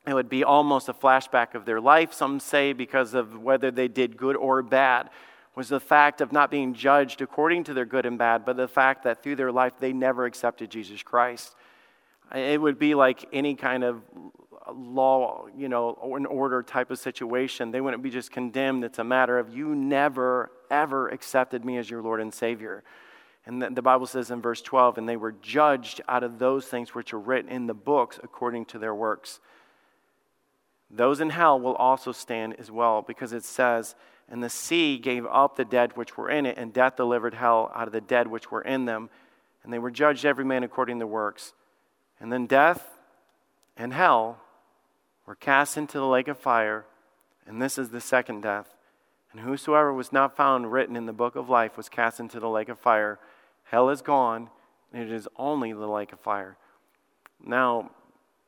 [0.08, 3.88] it would be almost a flashback of their life, some say, because of whether they
[3.88, 5.10] did good or bad,
[5.56, 8.68] was the fact of not being judged according to their good and bad, but the
[8.68, 11.56] fact that through their life they never accepted Jesus Christ.
[12.34, 14.02] It would be like any kind of
[14.74, 17.72] law, you know, or an order type of situation.
[17.72, 18.84] They wouldn't be just condemned.
[18.84, 22.84] It's a matter of you never, ever accepted me as your Lord and Savior.
[23.46, 26.94] And the Bible says in verse 12, and they were judged out of those things
[26.94, 29.40] which are written in the books according to their works.
[30.92, 33.96] Those in hell will also stand as well, because it says,
[34.30, 37.72] And the sea gave up the dead which were in it, and death delivered hell
[37.74, 39.10] out of the dead which were in them.
[39.64, 41.54] And they were judged every man according to works.
[42.20, 42.88] And then death
[43.76, 44.40] and hell
[45.26, 46.86] were cast into the lake of fire,
[47.46, 48.76] and this is the second death.
[49.32, 52.50] And whosoever was not found written in the book of life was cast into the
[52.50, 53.20] lake of fire.
[53.64, 54.50] Hell is gone,
[54.94, 56.58] and it is only the lake of fire.
[57.44, 57.92] Now,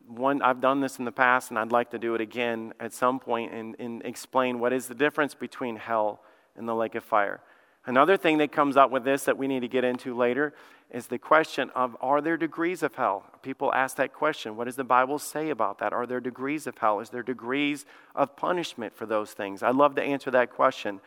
[0.05, 2.93] one, I've done this in the past, and I'd like to do it again at
[2.93, 6.21] some point and, and explain what is the difference between hell
[6.57, 7.41] and the lake of fire.
[7.85, 10.53] Another thing that comes up with this that we need to get into later
[10.89, 13.25] is the question of are there degrees of hell?
[13.41, 14.55] People ask that question.
[14.55, 15.91] What does the Bible say about that?
[15.91, 16.99] Are there degrees of hell?
[16.99, 19.63] Is there degrees of punishment for those things?
[19.63, 21.01] I'd love to answer that question.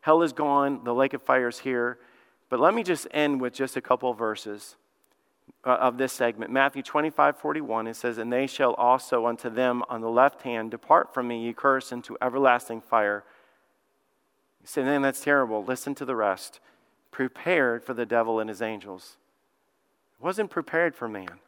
[0.00, 1.98] Hell is gone, the lake of fire is here.
[2.48, 4.76] But let me just end with just a couple of verses
[5.64, 6.50] uh, of this segment.
[6.50, 10.70] Matthew 25, 41, it says, And they shall also unto them on the left hand
[10.70, 13.24] depart from me, ye cursed, into everlasting fire
[14.66, 15.64] say, man, that's terrible.
[15.64, 16.60] Listen to the rest.
[17.10, 19.16] Prepared for the devil and his angels.
[20.18, 21.40] It wasn't prepared for man.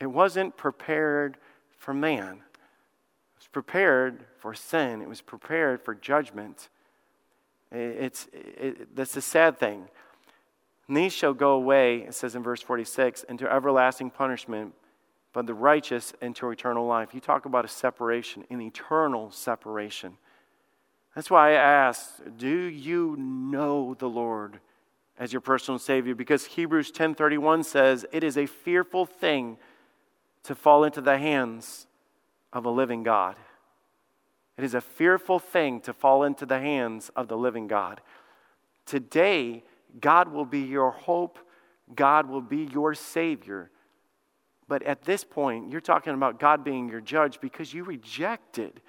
[0.00, 1.36] It wasn't prepared
[1.76, 2.36] for man.
[2.36, 5.02] It was prepared for sin.
[5.02, 6.68] It was prepared for judgment.
[7.70, 9.88] It's, it, that's a sad thing.
[10.88, 14.74] And these shall go away, it says in verse 46, into everlasting punishment,
[15.32, 17.14] but the righteous into eternal life.
[17.14, 20.18] You talk about a separation, an eternal separation.
[21.14, 24.60] That's why I asked, do you know the Lord
[25.18, 26.14] as your personal savior?
[26.14, 29.58] Because Hebrews 10:31 says, "It is a fearful thing
[30.42, 31.86] to fall into the hands
[32.52, 33.36] of a living God."
[34.56, 38.00] It is a fearful thing to fall into the hands of the living God.
[38.86, 39.64] Today,
[40.00, 41.38] God will be your hope,
[41.94, 43.70] God will be your savior.
[44.66, 48.80] But at this point, you're talking about God being your judge because you rejected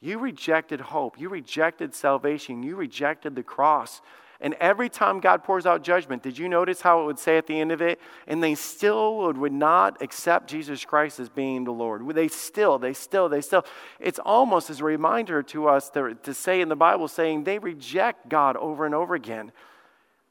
[0.00, 1.18] you rejected hope.
[1.18, 2.62] You rejected salvation.
[2.62, 4.00] You rejected the cross.
[4.40, 7.48] And every time God pours out judgment, did you notice how it would say at
[7.48, 8.00] the end of it?
[8.28, 12.08] And they still would, would not accept Jesus Christ as being the Lord.
[12.14, 13.64] They still, they still, they still.
[13.98, 17.58] It's almost as a reminder to us to, to say in the Bible, saying they
[17.58, 19.50] reject God over and over again.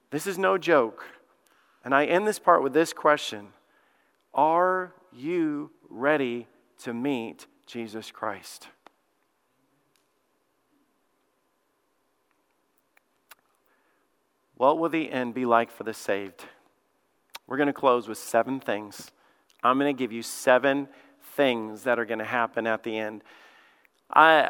[0.10, 1.03] This is no joke.
[1.84, 3.49] And I end this part with this question
[4.34, 6.47] Are you ready
[6.84, 8.69] to meet Jesus Christ?
[14.58, 16.43] What will the end be like for the saved?
[17.46, 19.12] We're going to close with seven things.
[19.63, 20.88] I'm going to give you seven
[21.36, 23.24] things that are going to happen at the end.
[24.12, 24.50] I,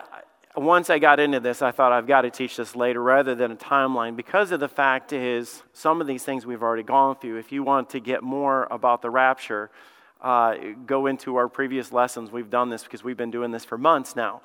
[0.56, 3.52] once I got into this, I thought I've got to teach this later rather than
[3.52, 7.38] a timeline because of the fact is some of these things we've already gone through.
[7.38, 9.70] If you want to get more about the rapture,
[10.22, 12.32] uh, go into our previous lessons.
[12.32, 14.42] We've done this because we've been doing this for months now.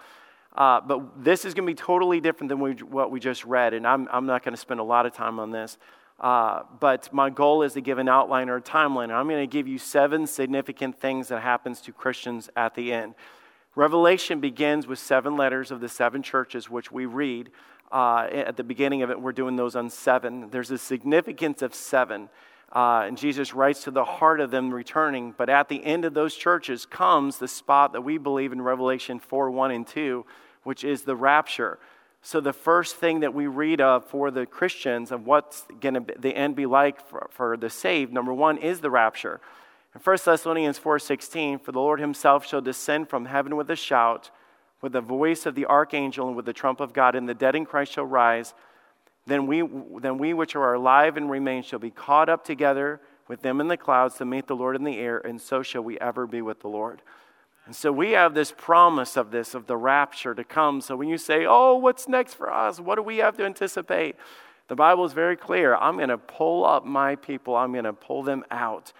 [0.54, 3.72] Uh, but this is going to be totally different than we, what we just read,
[3.72, 5.78] and I'm, I'm not going to spend a lot of time on this.
[6.20, 9.10] Uh, but my goal is to give an outline or a timeline.
[9.10, 13.14] I'm going to give you seven significant things that happens to Christians at the end.
[13.74, 17.50] Revelation begins with seven letters of the seven churches, which we read.
[17.90, 20.48] Uh, at the beginning of it, we're doing those on seven.
[20.50, 22.28] There's a significance of seven.
[22.72, 25.34] Uh, and Jesus writes to the heart of them returning.
[25.36, 29.20] But at the end of those churches comes the spot that we believe in Revelation
[29.20, 30.24] 4 1 and 2,
[30.62, 31.78] which is the rapture.
[32.24, 36.04] So, the first thing that we read of for the Christians of what's going to
[36.18, 39.40] the end be like for, for the saved, number one, is the rapture.
[39.94, 44.30] In 1 Thessalonians 4:16, for the Lord himself shall descend from heaven with a shout,
[44.80, 47.56] with the voice of the archangel and with the trump of God, and the dead
[47.56, 48.54] in Christ shall rise.
[49.26, 49.62] Then we,
[50.00, 53.68] then we which are alive and remain shall be caught up together with them in
[53.68, 56.42] the clouds to meet the Lord in the air, and so shall we ever be
[56.42, 57.02] with the Lord.
[57.64, 60.80] And so we have this promise of this, of the rapture to come.
[60.80, 62.80] So when you say, oh, what's next for us?
[62.80, 64.16] What do we have to anticipate?
[64.66, 65.76] The Bible is very clear.
[65.76, 68.92] I'm going to pull up my people, I'm going to pull them out.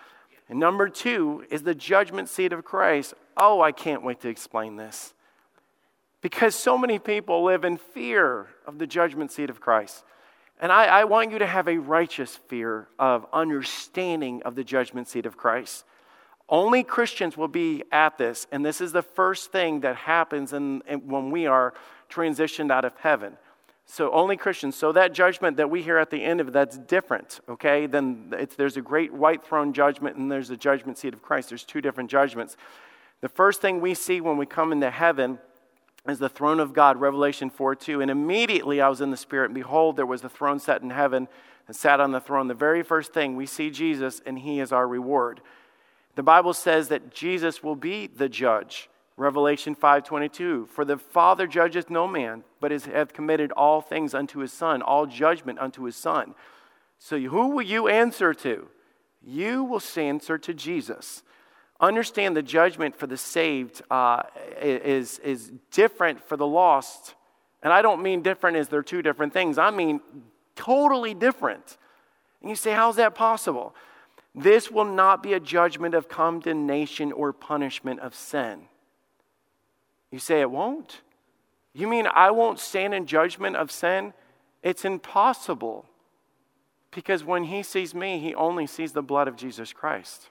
[0.49, 3.15] And number two is the judgment seat of Christ.
[3.37, 5.15] Oh, I can't wait to explain this.
[6.21, 10.05] Because so many people live in fear of the judgment seat of Christ.
[10.63, 15.09] And I, I, want you to have a righteous fear of understanding of the judgment
[15.09, 15.85] seat of Christ.
[16.49, 20.81] Only Christians will be at this, and this is the first thing that happens in,
[20.87, 21.75] in, when we are
[22.09, 23.37] transitioned out of heaven.
[23.87, 24.77] So only Christians.
[24.77, 27.87] So that judgment that we hear at the end of it, that's different, okay?
[27.87, 31.49] Then there's a great white throne judgment and there's a judgment seat of Christ.
[31.49, 32.57] There's two different judgments.
[33.21, 35.41] The first thing we see when we come into heaven
[36.09, 38.01] is the throne of God, Revelation 4 2.
[38.01, 40.91] And immediately I was in the Spirit, and behold, there was a throne set in
[40.91, 41.29] heaven
[41.67, 42.49] and sat on the throne.
[42.49, 45.41] The very first thing we see Jesus, and he is our reward.
[46.15, 48.89] The Bible says that Jesus will be the judge.
[49.17, 54.53] Revelation 5:22 For the Father judgeth no man, but hath committed all things unto his
[54.53, 56.35] Son, all judgment unto his Son.
[56.99, 58.69] So who will you answer to?
[59.23, 61.23] You will answer to Jesus.
[61.83, 64.23] Understand the judgment for the saved uh,
[64.63, 67.17] is, is different for the lost.
[67.61, 69.59] And I don't mean different as they're two different things.
[69.59, 70.01] I mean
[70.55, 71.77] totally different.
[72.41, 73.75] And you say, how's that possible?
[74.33, 78.63] This will not be a judgment of condemnation or punishment of sin.
[80.13, 81.01] You say it won't?
[81.75, 84.13] You mean I won't stand in judgment of sin?
[84.63, 85.87] It's impossible.
[86.93, 90.29] Because when he sees me, he only sees the blood of Jesus Christ.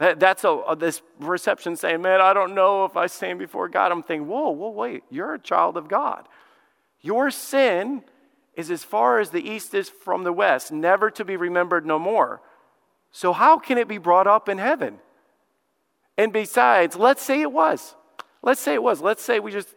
[0.00, 3.92] That, that's a, this reception saying, man, I don't know if I stand before God.
[3.92, 6.26] I'm thinking, whoa, whoa, wait, you're a child of God.
[7.02, 8.02] Your sin
[8.54, 11.98] is as far as the east is from the west, never to be remembered no
[11.98, 12.40] more.
[13.12, 14.98] So, how can it be brought up in heaven?
[16.16, 17.94] And besides, let's say it was.
[18.42, 19.02] Let's say it was.
[19.02, 19.68] Let's say we just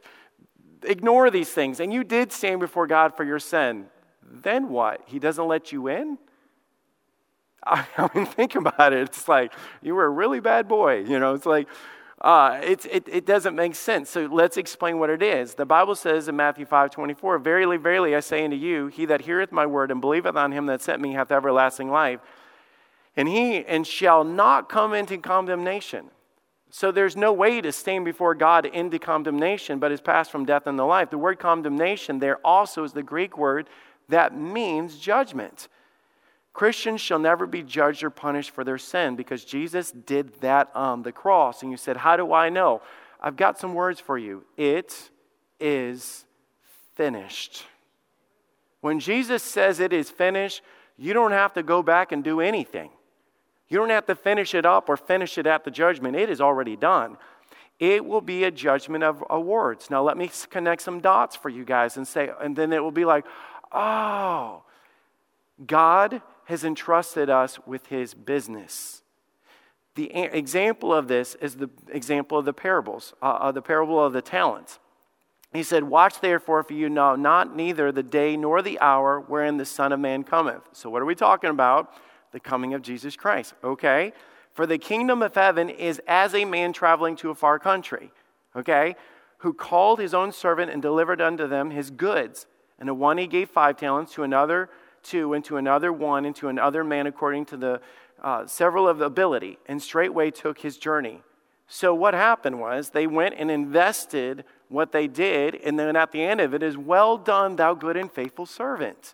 [0.83, 3.87] ignore these things and you did stand before God for your sin.
[4.21, 5.01] Then what?
[5.05, 6.17] He doesn't let you in?
[7.97, 9.01] I mean, think about it.
[9.01, 10.99] It's like you were a really bad boy.
[10.99, 11.67] You know, it's like,
[12.21, 14.09] uh, it, it, it doesn't make sense.
[14.09, 15.55] So let's explain what it is.
[15.55, 19.21] The Bible says in Matthew 5 24, Verily, verily, I say unto you, he that
[19.21, 22.19] heareth my word and believeth on him that sent me hath everlasting life,
[23.15, 26.09] and he and shall not come into condemnation,
[26.75, 30.65] so there's no way to stand before God into condemnation, but is passed from death
[30.65, 31.11] into life.
[31.11, 33.69] The word condemnation there also is the Greek word
[34.09, 35.67] that means judgment.
[36.53, 41.01] Christians shall never be judged or punished for their sin because Jesus did that on
[41.01, 41.63] the cross.
[41.63, 42.81] And you said, How do I know?
[43.19, 44.43] I've got some words for you.
[44.55, 45.09] It
[45.59, 46.25] is
[46.95, 47.65] finished.
[48.81, 50.61] When Jesus says it is finished,
[50.97, 52.91] you don't have to go back and do anything.
[53.69, 56.41] You don't have to finish it up or finish it at the judgment, it is
[56.41, 57.17] already done.
[57.79, 59.89] It will be a judgment of awards.
[59.89, 62.91] Now, let me connect some dots for you guys and say, and then it will
[62.91, 63.25] be like,
[63.71, 64.63] oh,
[65.65, 69.01] God has entrusted us with his business.
[69.95, 74.13] The example of this is the example of the parables, uh, uh, the parable of
[74.13, 74.79] the talents.
[75.53, 79.57] He said, Watch therefore, for you know not neither the day nor the hour wherein
[79.57, 80.63] the Son of Man cometh.
[80.73, 81.93] So, what are we talking about?
[82.33, 83.53] the coming of Jesus Christ.
[83.63, 84.11] Okay?
[84.51, 88.11] For the kingdom of heaven is as a man traveling to a far country,
[88.55, 88.95] okay,
[89.37, 92.45] who called his own servant and delivered unto them his goods.
[92.77, 94.69] And to one he gave five talents, to another
[95.03, 97.81] two, and to another one, into another man according to the
[98.23, 101.21] uh, several of ability, and straightway took his journey.
[101.67, 106.21] So what happened was they went and invested what they did, and then at the
[106.21, 109.13] end of it is, Well done, thou good and faithful servant.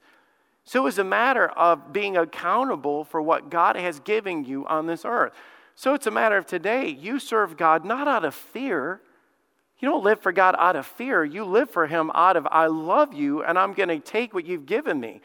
[0.63, 4.85] So it was a matter of being accountable for what God has given you on
[4.85, 5.33] this earth.
[5.73, 9.01] So it's a matter of today, you serve God not out of fear.
[9.79, 11.23] You don't live for God out of fear.
[11.23, 14.45] You live for Him out of, I love you and I'm going to take what
[14.45, 15.21] you've given me.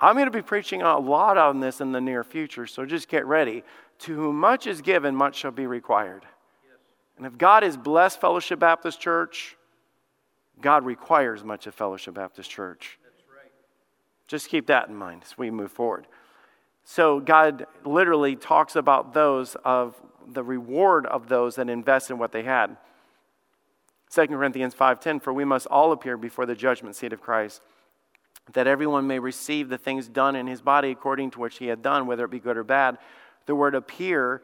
[0.00, 3.08] I'm going to be preaching a lot on this in the near future, so just
[3.08, 3.62] get ready.
[4.00, 6.24] To whom much is given, much shall be required.
[7.18, 9.56] And if God has blessed Fellowship Baptist Church,
[10.62, 12.98] God requires much of Fellowship Baptist Church.
[14.26, 16.06] Just keep that in mind as we move forward.
[16.82, 22.32] So, God literally talks about those of the reward of those that invest in what
[22.32, 22.76] they had.
[24.08, 27.60] 2 Corinthians 5:10 for we must all appear before the judgment seat of Christ
[28.52, 31.82] that everyone may receive the things done in his body according to which he had
[31.82, 32.98] done whether it be good or bad
[33.46, 34.42] the word appear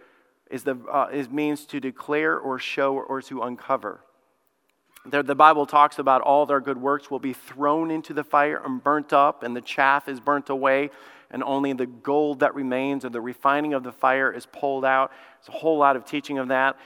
[0.51, 4.01] is the uh, is means to declare or show or to uncover
[5.09, 8.61] the, the Bible talks about all their good works will be thrown into the fire
[8.65, 10.91] and burnt up, and the chaff is burnt away,
[11.31, 15.13] and only the gold that remains or the refining of the fire is pulled out.
[15.41, 16.77] There's a whole lot of teaching of that.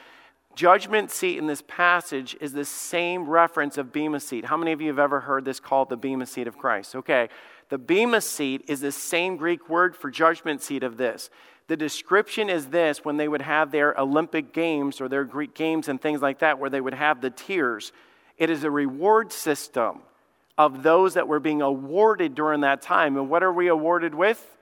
[0.55, 4.45] Judgment seat in this passage is the same reference of Bema seat.
[4.45, 6.97] How many of you have ever heard this called the Bema seat of Christ?
[6.97, 7.29] Okay.
[7.69, 11.31] The Bema seat is the same Greek word for judgment seat of this.
[11.69, 15.89] The description is this when they would have their Olympic games or their Greek games
[15.89, 17.93] and things like that, where they would have the tiers
[18.41, 20.01] it is a reward system
[20.57, 23.17] of those that were being awarded during that time.
[23.19, 24.57] And what are we awarded with?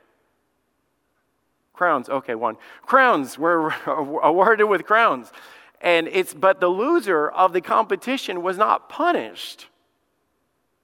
[1.73, 2.09] Crowns.
[2.09, 2.57] Okay, one.
[2.83, 3.39] Crowns.
[3.39, 5.31] We're awarded with crowns.
[5.81, 9.67] And it's but the loser of the competition was not punished.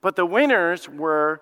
[0.01, 1.41] But the winners were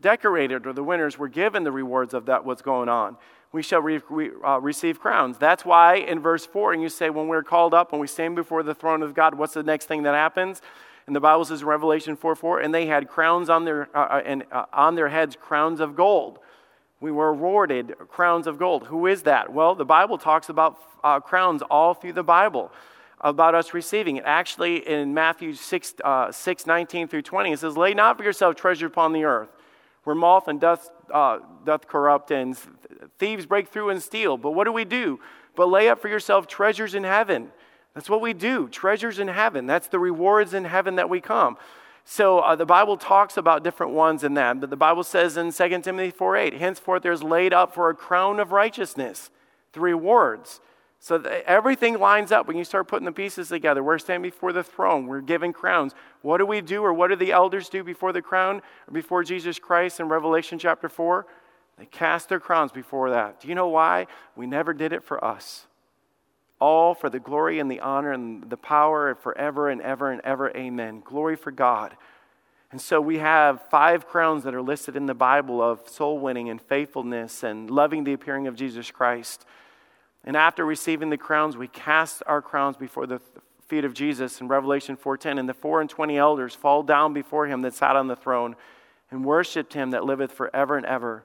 [0.00, 3.16] decorated or the winners were given the rewards of that what's going on
[3.52, 5.38] we shall re- re- uh, receive crowns.
[5.38, 8.36] That's why in verse 4, and you say, when we're called up and we stand
[8.36, 10.62] before the throne of God, what's the next thing that happens?
[11.06, 14.00] And the Bible says in Revelation 4 4, and they had crowns on their, uh,
[14.00, 16.38] uh, and, uh, on their heads, crowns of gold.
[17.00, 18.86] We were awarded crowns of gold.
[18.86, 19.52] Who is that?
[19.52, 22.70] Well, the Bible talks about uh, crowns all through the Bible
[23.22, 24.24] about us receiving it.
[24.26, 28.54] Actually, in Matthew 6, uh, 6 19 through 20, it says, Lay not for yourself
[28.54, 29.48] treasure upon the earth,
[30.04, 32.56] where moth and dust uh, doth corrupt and
[33.18, 34.36] thieves break through and steal.
[34.36, 35.20] But what do we do?
[35.56, 37.50] But lay up for yourself treasures in heaven.
[37.94, 39.66] That's what we do, treasures in heaven.
[39.66, 41.56] That's the rewards in heaven that we come.
[42.04, 45.52] So uh, the Bible talks about different ones in that, but the Bible says in
[45.52, 49.30] 2 Timothy 4 8, henceforth there's laid up for a crown of righteousness,
[49.72, 50.60] the rewards.
[51.02, 53.82] So everything lines up when you start putting the pieces together.
[53.82, 55.06] We're standing before the throne.
[55.06, 55.94] We're given crowns.
[56.20, 59.24] What do we do, or what do the elders do before the crown, or before
[59.24, 61.26] Jesus Christ in Revelation chapter 4?
[61.78, 63.40] They cast their crowns before that.
[63.40, 64.08] Do you know why?
[64.36, 65.66] We never did it for us.
[66.60, 70.50] All for the glory and the honor and the power forever and ever and ever.
[70.56, 71.02] Amen.
[71.04, 71.96] Glory for God.
[72.70, 76.48] And so we have five crowns that are listed in the Bible of soul winning
[76.48, 79.44] and faithfulness and loving the appearing of Jesus Christ.
[80.24, 83.20] And after receiving the crowns, we cast our crowns before the
[83.66, 87.46] feet of Jesus in Revelation 4:10, and the four and twenty elders fall down before
[87.46, 88.54] him that sat on the throne
[89.10, 91.24] and worshipped him that liveth forever and ever.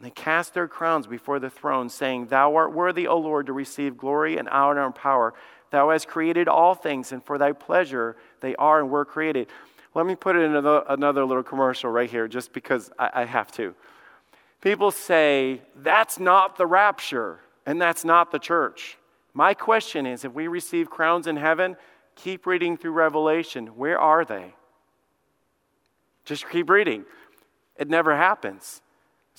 [0.00, 3.52] And they cast their crowns before the throne, saying, Thou art worthy, O Lord, to
[3.52, 5.34] receive glory and honor and power.
[5.70, 9.48] Thou hast created all things, and for thy pleasure they are and were created.
[9.94, 13.24] Let me put it in another, another little commercial right here, just because I, I
[13.26, 13.74] have to.
[14.62, 18.96] People say, That's not the rapture and that's not the church.
[19.34, 21.76] My question is if we receive crowns in heaven,
[22.16, 23.68] keep reading through Revelation.
[23.68, 24.54] Where are they?
[26.24, 27.04] Just keep reading.
[27.76, 28.82] It never happens.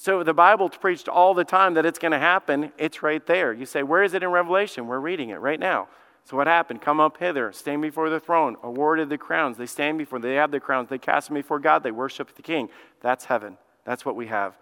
[0.01, 2.71] So the Bible preached all the time that it's going to happen.
[2.79, 3.53] It's right there.
[3.53, 4.87] You say, Where is it in Revelation?
[4.87, 5.89] We're reading it right now.
[6.25, 6.81] So what happened?
[6.81, 9.57] Come up hither, stand before the throne, awarded the crowns.
[9.57, 12.41] They stand before, they have the crowns, they cast them before God, they worship the
[12.41, 12.69] King.
[13.01, 13.59] That's heaven.
[13.85, 14.57] That's what we have.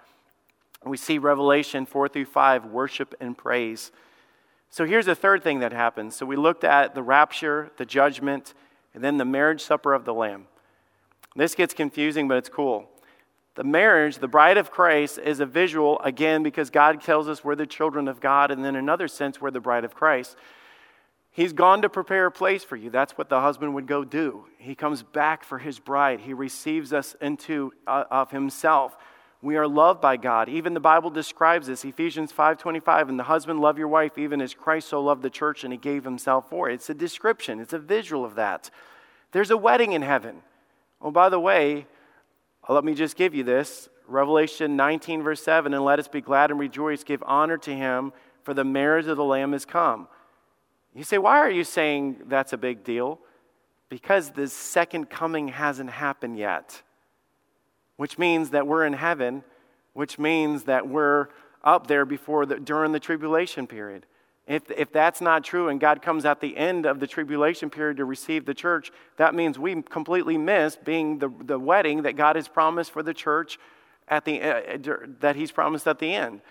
[0.83, 3.93] We see Revelation 4 through 5, worship and praise.
[4.69, 6.17] So here's the third thing that happens.
[6.17, 8.53] So we looked at the rapture, the judgment,
[8.93, 10.47] and then the marriage supper of the Lamb.
[11.33, 12.89] This gets confusing, but it's cool.
[13.60, 17.55] The marriage, the bride of Christ, is a visual, again, because God tells us we're
[17.55, 20.38] the children of God, and then another sense, we're the bride of Christ.
[21.30, 22.89] He's gone to prepare a place for you.
[22.89, 24.45] That's what the husband would go do.
[24.60, 26.22] He comes back for his bride.
[26.22, 28.95] He receives us into uh, of himself
[29.41, 30.47] We are loved by God.
[30.47, 31.84] Even the Bible describes this.
[31.84, 35.66] Ephesians 5:25, and the husband love your wife even as Christ so loved the church
[35.66, 36.76] and he gave himself for it.
[36.76, 38.70] It's a description, it's a visual of that.
[39.34, 40.43] There's a wedding in heaven.
[41.01, 41.88] Oh, by the way,
[42.68, 43.89] Uh, let me just give you this.
[44.07, 48.12] Revelation 19, verse 7, and let us be glad and rejoice, give honor to him,
[48.41, 50.07] for the marriage of the Lamb is come.
[50.95, 53.20] You say, why are you saying that's a big deal?
[53.89, 56.82] Because the second coming hasn't happened yet,
[57.97, 59.43] which means that we're in heaven,
[59.93, 61.28] which means that we're
[61.64, 64.05] up there before the, during the tribulation period.
[64.49, 67.97] If, if that's not true and God comes at the end of the tribulation period
[67.97, 72.35] to receive the church, that means we completely miss being the, the wedding that God
[72.35, 73.59] has promised for the church
[74.07, 74.77] at the, uh,
[75.19, 76.41] that He's promised at the end.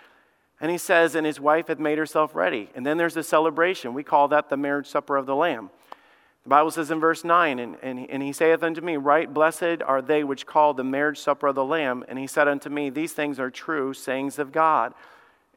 [0.60, 2.70] And He says, and His wife had made herself ready.
[2.76, 3.94] And then there's a celebration.
[3.94, 5.70] We call that the marriage supper of the Lamb.
[6.44, 9.82] The Bible says in verse 9, and, and, and he saith unto me, Write blessed
[9.84, 12.04] are they which call the marriage supper of the Lamb.
[12.08, 14.94] And he said unto me, These things are true sayings of God.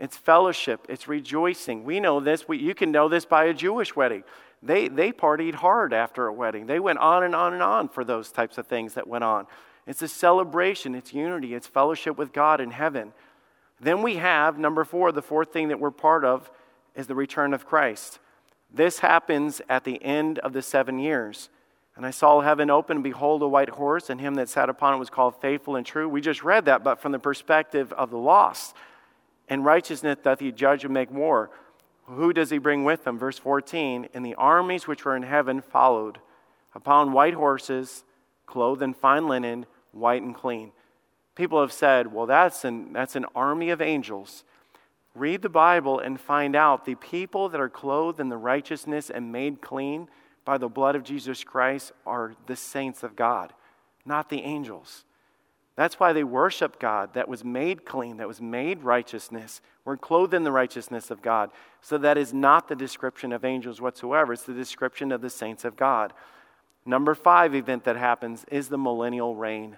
[0.01, 1.83] It's fellowship, it's rejoicing.
[1.83, 2.47] We know this.
[2.47, 4.23] We, you can know this by a Jewish wedding.
[4.63, 6.65] They, they partied hard after a wedding.
[6.65, 9.45] They went on and on and on for those types of things that went on.
[9.85, 13.13] It's a celebration, it's unity, it's fellowship with God in heaven.
[13.79, 16.49] Then we have, number four, the fourth thing that we're part of
[16.95, 18.17] is the return of Christ.
[18.73, 21.49] This happens at the end of the seven years.
[21.95, 24.95] And I saw heaven open, and behold, a white horse, and him that sat upon
[24.95, 26.09] it was called faithful and true.
[26.09, 28.75] We just read that, but from the perspective of the lost
[29.51, 31.51] and righteousness doth he judge and make war.
[32.05, 33.19] Who does he bring with him?
[33.19, 36.19] Verse 14 And the armies which were in heaven followed
[36.73, 38.05] upon white horses,
[38.45, 40.71] clothed in fine linen, white and clean.
[41.35, 44.45] People have said, well, that's an, that's an army of angels.
[45.15, 49.33] Read the Bible and find out the people that are clothed in the righteousness and
[49.33, 50.07] made clean
[50.45, 53.51] by the blood of Jesus Christ are the saints of God,
[54.05, 55.03] not the angels.
[55.75, 59.61] That's why they worship God that was made clean, that was made righteousness.
[59.85, 61.49] We're clothed in the righteousness of God.
[61.81, 65.65] So that is not the description of angels whatsoever, it's the description of the saints
[65.65, 66.13] of God.
[66.85, 69.77] Number five event that happens is the millennial reign.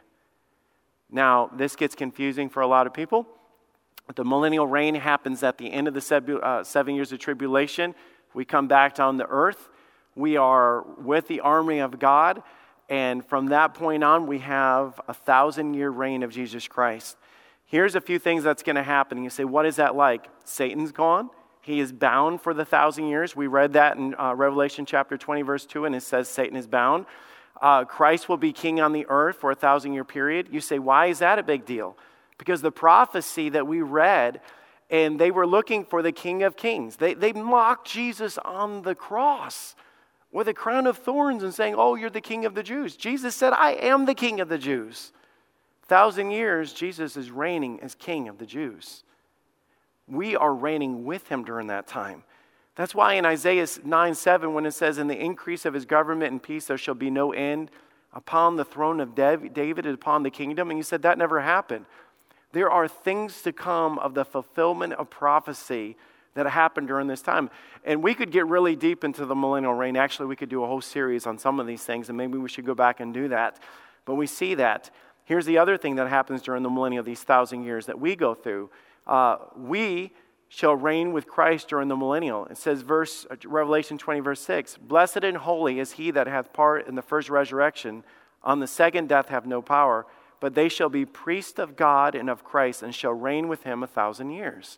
[1.12, 3.28] Now, this gets confusing for a lot of people.
[4.16, 7.94] The millennial reign happens at the end of the uh, seven years of tribulation.
[8.34, 9.70] We come back down to earth.
[10.16, 12.42] We are with the army of God.
[12.90, 17.18] And from that point on, we have a thousand year reign of Jesus Christ.
[17.66, 19.24] Here's a few things that's going to happen.
[19.24, 20.28] You say, what is that like?
[20.44, 21.30] Satan's gone.
[21.62, 23.36] He is bound for the thousand years.
[23.36, 26.68] We read that in uh, Revelation chapter 20, verse 2, and it says Satan is
[26.68, 27.06] bound.
[27.62, 30.50] Uh, Christ will be king on the earth for a thousand year period.
[30.52, 31.98] You say, why is that a big deal?
[32.38, 34.42] Because the prophecy that we read,
[34.90, 36.98] and they were looking for the King of Kings.
[36.98, 39.76] They, they mocked Jesus on the cross
[40.34, 42.98] with a crown of thorns and saying, Oh, you're the king of the Jews.
[42.98, 45.14] Jesus said, I am the king of the Jews.
[45.84, 49.04] thousand years, Jesus is reigning as king of the Jews.
[50.08, 52.24] We are reigning with him during that time.
[52.76, 56.32] That's why in Isaiah 9 7, when it says, In the increase of his government
[56.32, 57.70] and peace, there shall be no end
[58.12, 60.72] upon the throne of David and upon the kingdom.
[60.72, 61.86] And you said that never happened.
[62.52, 65.96] There are things to come of the fulfillment of prophecy
[66.36, 67.50] that happened during this time.
[67.84, 69.96] And we could get really deep into the millennial reign.
[69.96, 72.50] Actually, we could do a whole series on some of these things, and maybe we
[72.50, 73.60] should go back and do that.
[74.06, 74.90] But we see that.
[75.26, 78.34] Here's the other thing that happens during the millennial, these thousand years that we go
[78.34, 78.70] through.
[79.08, 80.12] Uh, we
[80.50, 82.46] shall reign with Christ during the millennial.
[82.46, 86.54] It says, verse uh, Revelation 20, verse 6 Blessed and holy is he that hath
[86.54, 88.04] part in the first resurrection.
[88.44, 90.06] On the second death have no power,
[90.40, 93.82] but they shall be priests of God and of Christ, and shall reign with him
[93.82, 94.78] a thousand years.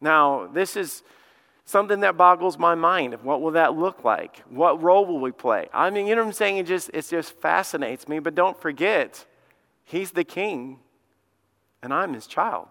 [0.00, 1.02] Now, this is
[1.64, 3.14] something that boggles my mind.
[3.22, 4.38] What will that look like?
[4.48, 5.68] What role will we play?
[5.72, 6.56] I mean, you know what I'm saying?
[6.58, 8.18] It just, it just fascinates me.
[8.18, 9.24] But don't forget,
[9.84, 10.78] he's the king,
[11.82, 12.68] and I'm his child.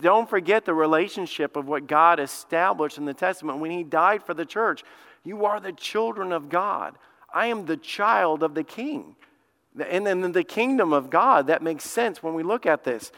[0.00, 4.32] Don't forget the relationship of what God established in the Testament when he died for
[4.32, 4.84] the church.
[5.24, 6.96] You are the children of God.
[7.34, 9.16] I am the child of the king.
[9.78, 13.12] And in the kingdom of God, that makes sense when we look at this.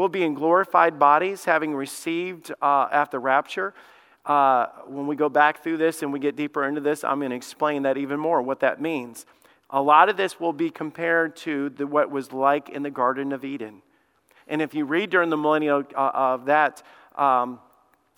[0.00, 3.74] We'll be in glorified bodies, having received uh, after rapture.
[4.24, 7.32] Uh, when we go back through this and we get deeper into this, I'm going
[7.32, 9.26] to explain that even more, what that means.
[9.68, 13.30] A lot of this will be compared to the, what was like in the Garden
[13.30, 13.82] of Eden.
[14.48, 16.82] And if you read during the millennial uh, of that,
[17.16, 17.60] um,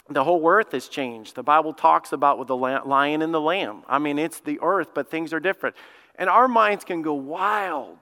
[0.09, 1.35] the whole earth has changed.
[1.35, 3.83] The Bible talks about with the lion and the lamb.
[3.89, 5.75] I mean, it's the earth, but things are different.
[6.15, 7.99] And our minds can go wild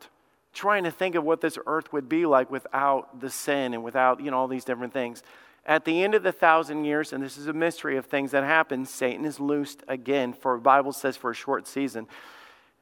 [0.52, 4.20] trying to think of what this earth would be like without the sin and without,
[4.20, 5.22] you know, all these different things.
[5.66, 8.44] At the end of the thousand years, and this is a mystery of things that
[8.44, 12.08] happen, Satan is loosed again for Bible says for a short season.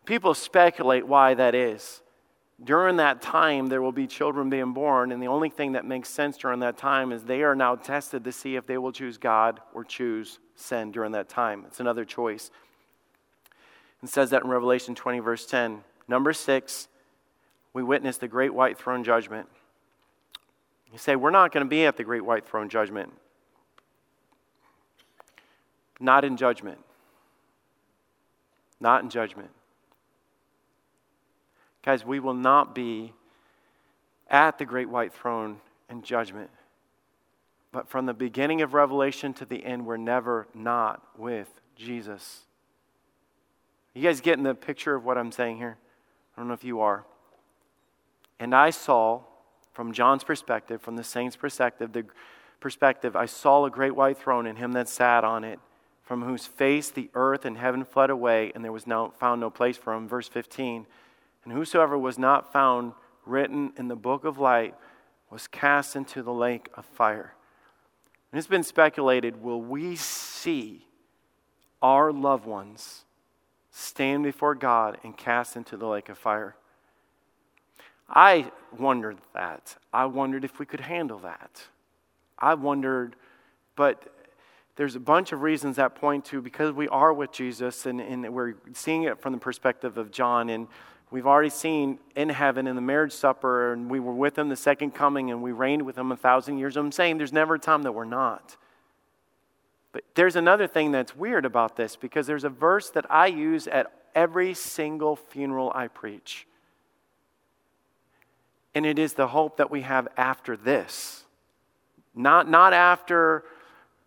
[0.07, 2.03] People speculate why that is.
[2.62, 6.09] during that time, there will be children being born, and the only thing that makes
[6.09, 9.16] sense during that time is they are now tested to see if they will choose
[9.16, 11.64] God or choose sin during that time.
[11.69, 12.51] It's another choice.
[14.03, 15.85] It says that in Revelation 20, verse 10.
[16.09, 16.89] Number six,
[17.79, 19.49] we witness the great white throne judgment.
[20.91, 23.12] You say, We're not going to be at the great white throne judgment.
[26.01, 26.81] Not in judgment.
[28.81, 29.51] Not in judgment.
[31.85, 33.12] Guys, we will not be
[34.29, 36.51] at the great white throne in judgment.
[37.70, 42.41] But from the beginning of Revelation to the end, we're never not with Jesus.
[43.95, 45.79] You guys getting the picture of what I'm saying here?
[46.37, 47.05] I don't know if you are.
[48.41, 49.22] And I saw,
[49.72, 52.05] from John's perspective, from the saint's perspective, the
[52.61, 55.59] perspective, I saw a great white throne and him that sat on it,
[56.03, 59.51] from whose face the earth and heaven fled away, and there was no, found no
[59.51, 60.09] place for him.
[60.09, 60.86] Verse 15.
[61.45, 62.93] And whosoever was not found
[63.26, 64.74] written in the book of life
[65.30, 67.34] was cast into the lake of fire.
[68.32, 70.86] And it's been speculated will we see
[71.80, 73.05] our loved ones
[73.70, 76.57] stand before God and cast into the lake of fire?
[78.09, 79.77] I wondered that.
[79.93, 81.63] I wondered if we could handle that.
[82.39, 83.17] I wondered,
[83.77, 84.15] but
[84.77, 88.33] there's a bunch of reasons that point to because we are with Jesus and, and
[88.33, 90.69] we're seeing it from the perspective of John and
[91.11, 94.57] We've already seen in heaven in the marriage supper, and we were with him the
[94.57, 96.77] second coming, and we reigned with him a thousand years.
[96.77, 98.57] I'm saying there's never a time that we're not.
[99.93, 103.67] But there's another thing that's weird about this because there's a verse that I use
[103.67, 106.47] at every single funeral I preach.
[108.79, 111.24] And it is the hope that we have after this.
[112.14, 113.43] Not, not after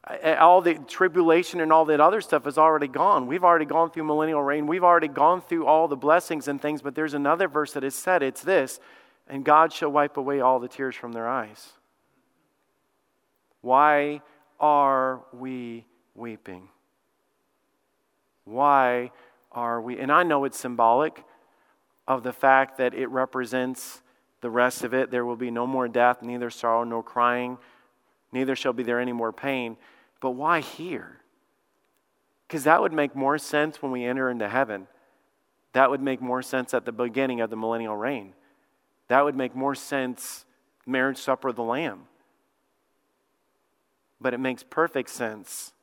[0.08, 3.28] uh, uh, all the tribulation and all that other stuff is already gone.
[3.28, 4.68] We've already gone through millennial reign.
[4.68, 7.96] We've already gone through all the blessings and things, but there's another verse that is
[7.96, 8.80] said it's this,
[9.28, 11.74] and God shall wipe away all the tears from their eyes.
[13.60, 14.22] Why
[14.58, 16.70] are we weeping?
[18.46, 19.12] Why
[19.52, 20.00] are we?
[20.00, 21.26] And I know it's symbolic
[22.08, 24.02] of the fact that it represents
[24.42, 25.12] the rest of it.
[25.12, 27.58] There will be no more death, neither sorrow nor crying
[28.32, 29.78] neither shall be there any more pain.
[30.20, 31.18] But why here?
[32.48, 34.88] Because that would make more sense when we enter into heaven.
[35.74, 38.34] That would make more sense at the beginning of the millennial reign.
[39.08, 40.46] That would make more sense,
[40.86, 42.08] marriage supper of the Lamb.
[44.20, 45.74] But it makes perfect sense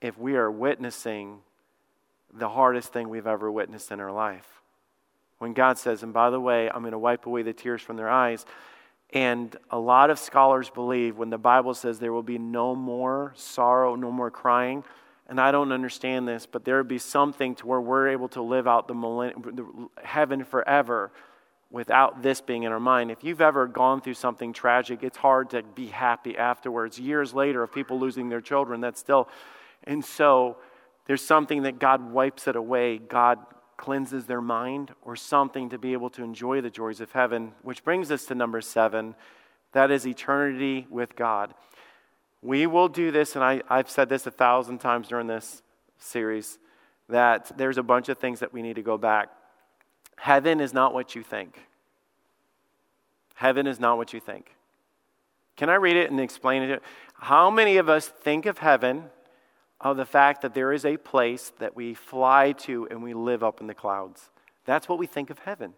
[0.00, 1.40] if we are witnessing
[2.32, 4.59] the hardest thing we've ever witnessed in our life.
[5.40, 7.96] When God says, and by the way, I'm going to wipe away the tears from
[7.96, 8.44] their eyes,
[9.14, 13.32] and a lot of scholars believe when the Bible says there will be no more
[13.36, 14.84] sorrow, no more crying,
[15.30, 18.42] and I don't understand this, but there will be something to where we're able to
[18.42, 21.10] live out the, the heaven forever
[21.70, 23.10] without this being in our mind.
[23.10, 26.98] If you've ever gone through something tragic, it's hard to be happy afterwards.
[26.98, 29.26] Years later, of people losing their children, that's still.
[29.84, 30.58] And so
[31.06, 32.98] there's something that God wipes it away.
[32.98, 33.38] God
[33.80, 37.82] cleanses their mind or something to be able to enjoy the joys of heaven, which
[37.82, 39.14] brings us to number seven
[39.72, 41.54] that is eternity with God.
[42.42, 45.62] We will do this, and I, I've said this a thousand times during this
[45.98, 46.58] series
[47.08, 49.30] that there's a bunch of things that we need to go back.
[50.16, 51.58] Heaven is not what you think.
[53.34, 54.54] Heaven is not what you think.
[55.56, 56.82] Can I read it and explain it?
[57.14, 59.04] How many of us think of heaven
[59.80, 63.42] of the fact that there is a place that we fly to and we live
[63.42, 64.30] up in the clouds.
[64.64, 65.74] That's what we think of heaven.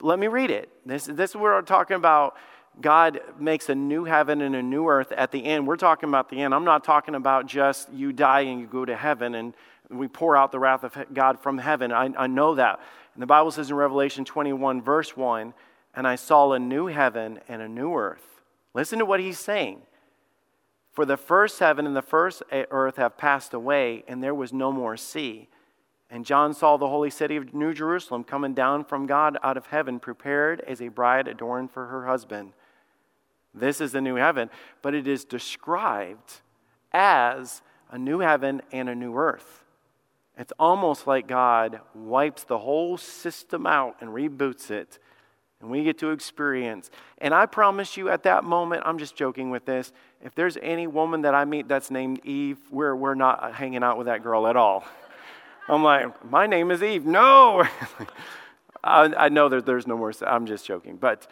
[0.00, 0.70] Let me read it.
[0.86, 2.36] This, this is where we're talking about
[2.80, 5.66] God makes a new heaven and a new earth at the end.
[5.66, 6.54] We're talking about the end.
[6.54, 9.54] I'm not talking about just you die and you go to heaven and
[9.90, 11.92] we pour out the wrath of God from heaven.
[11.92, 12.80] I, I know that.
[13.14, 15.54] And the Bible says in Revelation 21, verse 1,
[15.94, 18.42] and I saw a new heaven and a new earth.
[18.74, 19.82] Listen to what he's saying.
[20.98, 24.72] For the first heaven and the first earth have passed away, and there was no
[24.72, 25.46] more sea.
[26.10, 29.66] And John saw the holy city of New Jerusalem coming down from God out of
[29.66, 32.52] heaven, prepared as a bride adorned for her husband.
[33.54, 34.50] This is the new heaven,
[34.82, 36.40] but it is described
[36.92, 39.62] as a new heaven and a new earth.
[40.36, 44.98] It's almost like God wipes the whole system out and reboots it
[45.60, 46.90] and we get to experience.
[47.18, 49.92] And I promise you, at that moment, I'm just joking with this.
[50.22, 53.98] If there's any woman that I meet that's named Eve, we're, we're not hanging out
[53.98, 54.84] with that girl at all.
[55.68, 57.04] I'm like, my name is Eve.
[57.04, 57.64] No!
[58.84, 60.12] I, I, know that there's no more.
[60.26, 60.96] I'm just joking.
[60.96, 61.26] But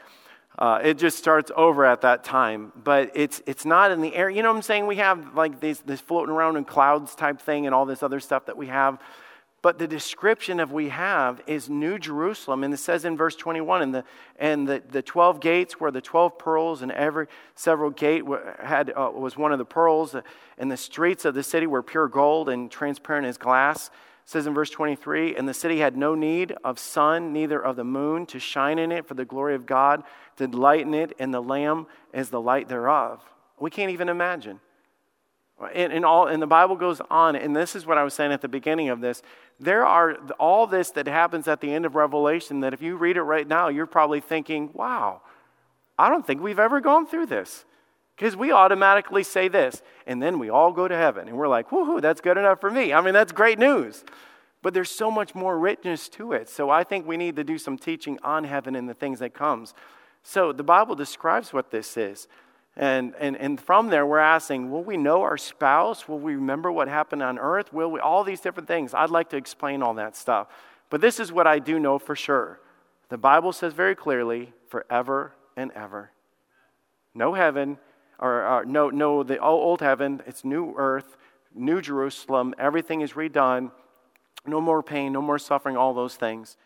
[0.59, 2.73] uh, it just starts over at that time.
[2.77, 4.29] But it's, it's not in the air.
[4.29, 4.87] You know what I'm saying?
[4.87, 8.21] We have like this, this floating around in clouds type thing and all this other
[8.21, 8.99] stuff that we have.
[9.63, 12.63] But the description of we have is New Jerusalem.
[12.63, 14.05] And it says in verse 21, and the,
[14.39, 18.23] and the, the 12 gates were the 12 pearls, and every several gate
[18.63, 20.15] had, uh, was one of the pearls.
[20.59, 23.91] And the streets of the city were pure gold and transparent as glass.
[24.25, 27.85] Says in verse 23, and the city had no need of sun, neither of the
[27.85, 30.03] moon to shine in it, for the glory of God
[30.37, 33.23] did lighten it, and the Lamb is the light thereof.
[33.61, 34.61] We can't even imagine.
[35.75, 38.31] And, and, all, and the Bible goes on, and this is what I was saying
[38.31, 39.23] at the beginning of this.
[39.59, 43.17] There are all this that happens at the end of Revelation that if you read
[43.17, 45.23] it right now, you're probably thinking, wow,
[45.99, 47.65] I don't think we've ever gone through this.
[48.17, 51.71] Because we automatically say this, and then we all go to heaven, and we're like,
[51.71, 52.93] woohoo, that's good enough for me.
[52.93, 54.05] I mean, that's great news.
[54.63, 56.49] But there's so much more richness to it.
[56.49, 59.35] So I think we need to do some teaching on heaven and the things that
[59.35, 59.75] comes.
[60.23, 62.27] So the Bible describes what this is.
[62.77, 66.07] And, and, and from there, we're asking, will we know our spouse?
[66.07, 67.73] Will we remember what happened on earth?
[67.73, 68.93] Will we, all these different things.
[68.93, 70.49] I'd like to explain all that stuff.
[70.91, 72.61] But this is what I do know for sure.
[73.09, 76.11] The Bible says very clearly, forever and ever.
[77.15, 77.79] No heaven,
[78.19, 81.17] or, or no, no, the old heaven, it's new earth,
[81.55, 83.71] new Jerusalem, everything is redone.
[84.47, 86.57] No more pain, no more suffering, all those things.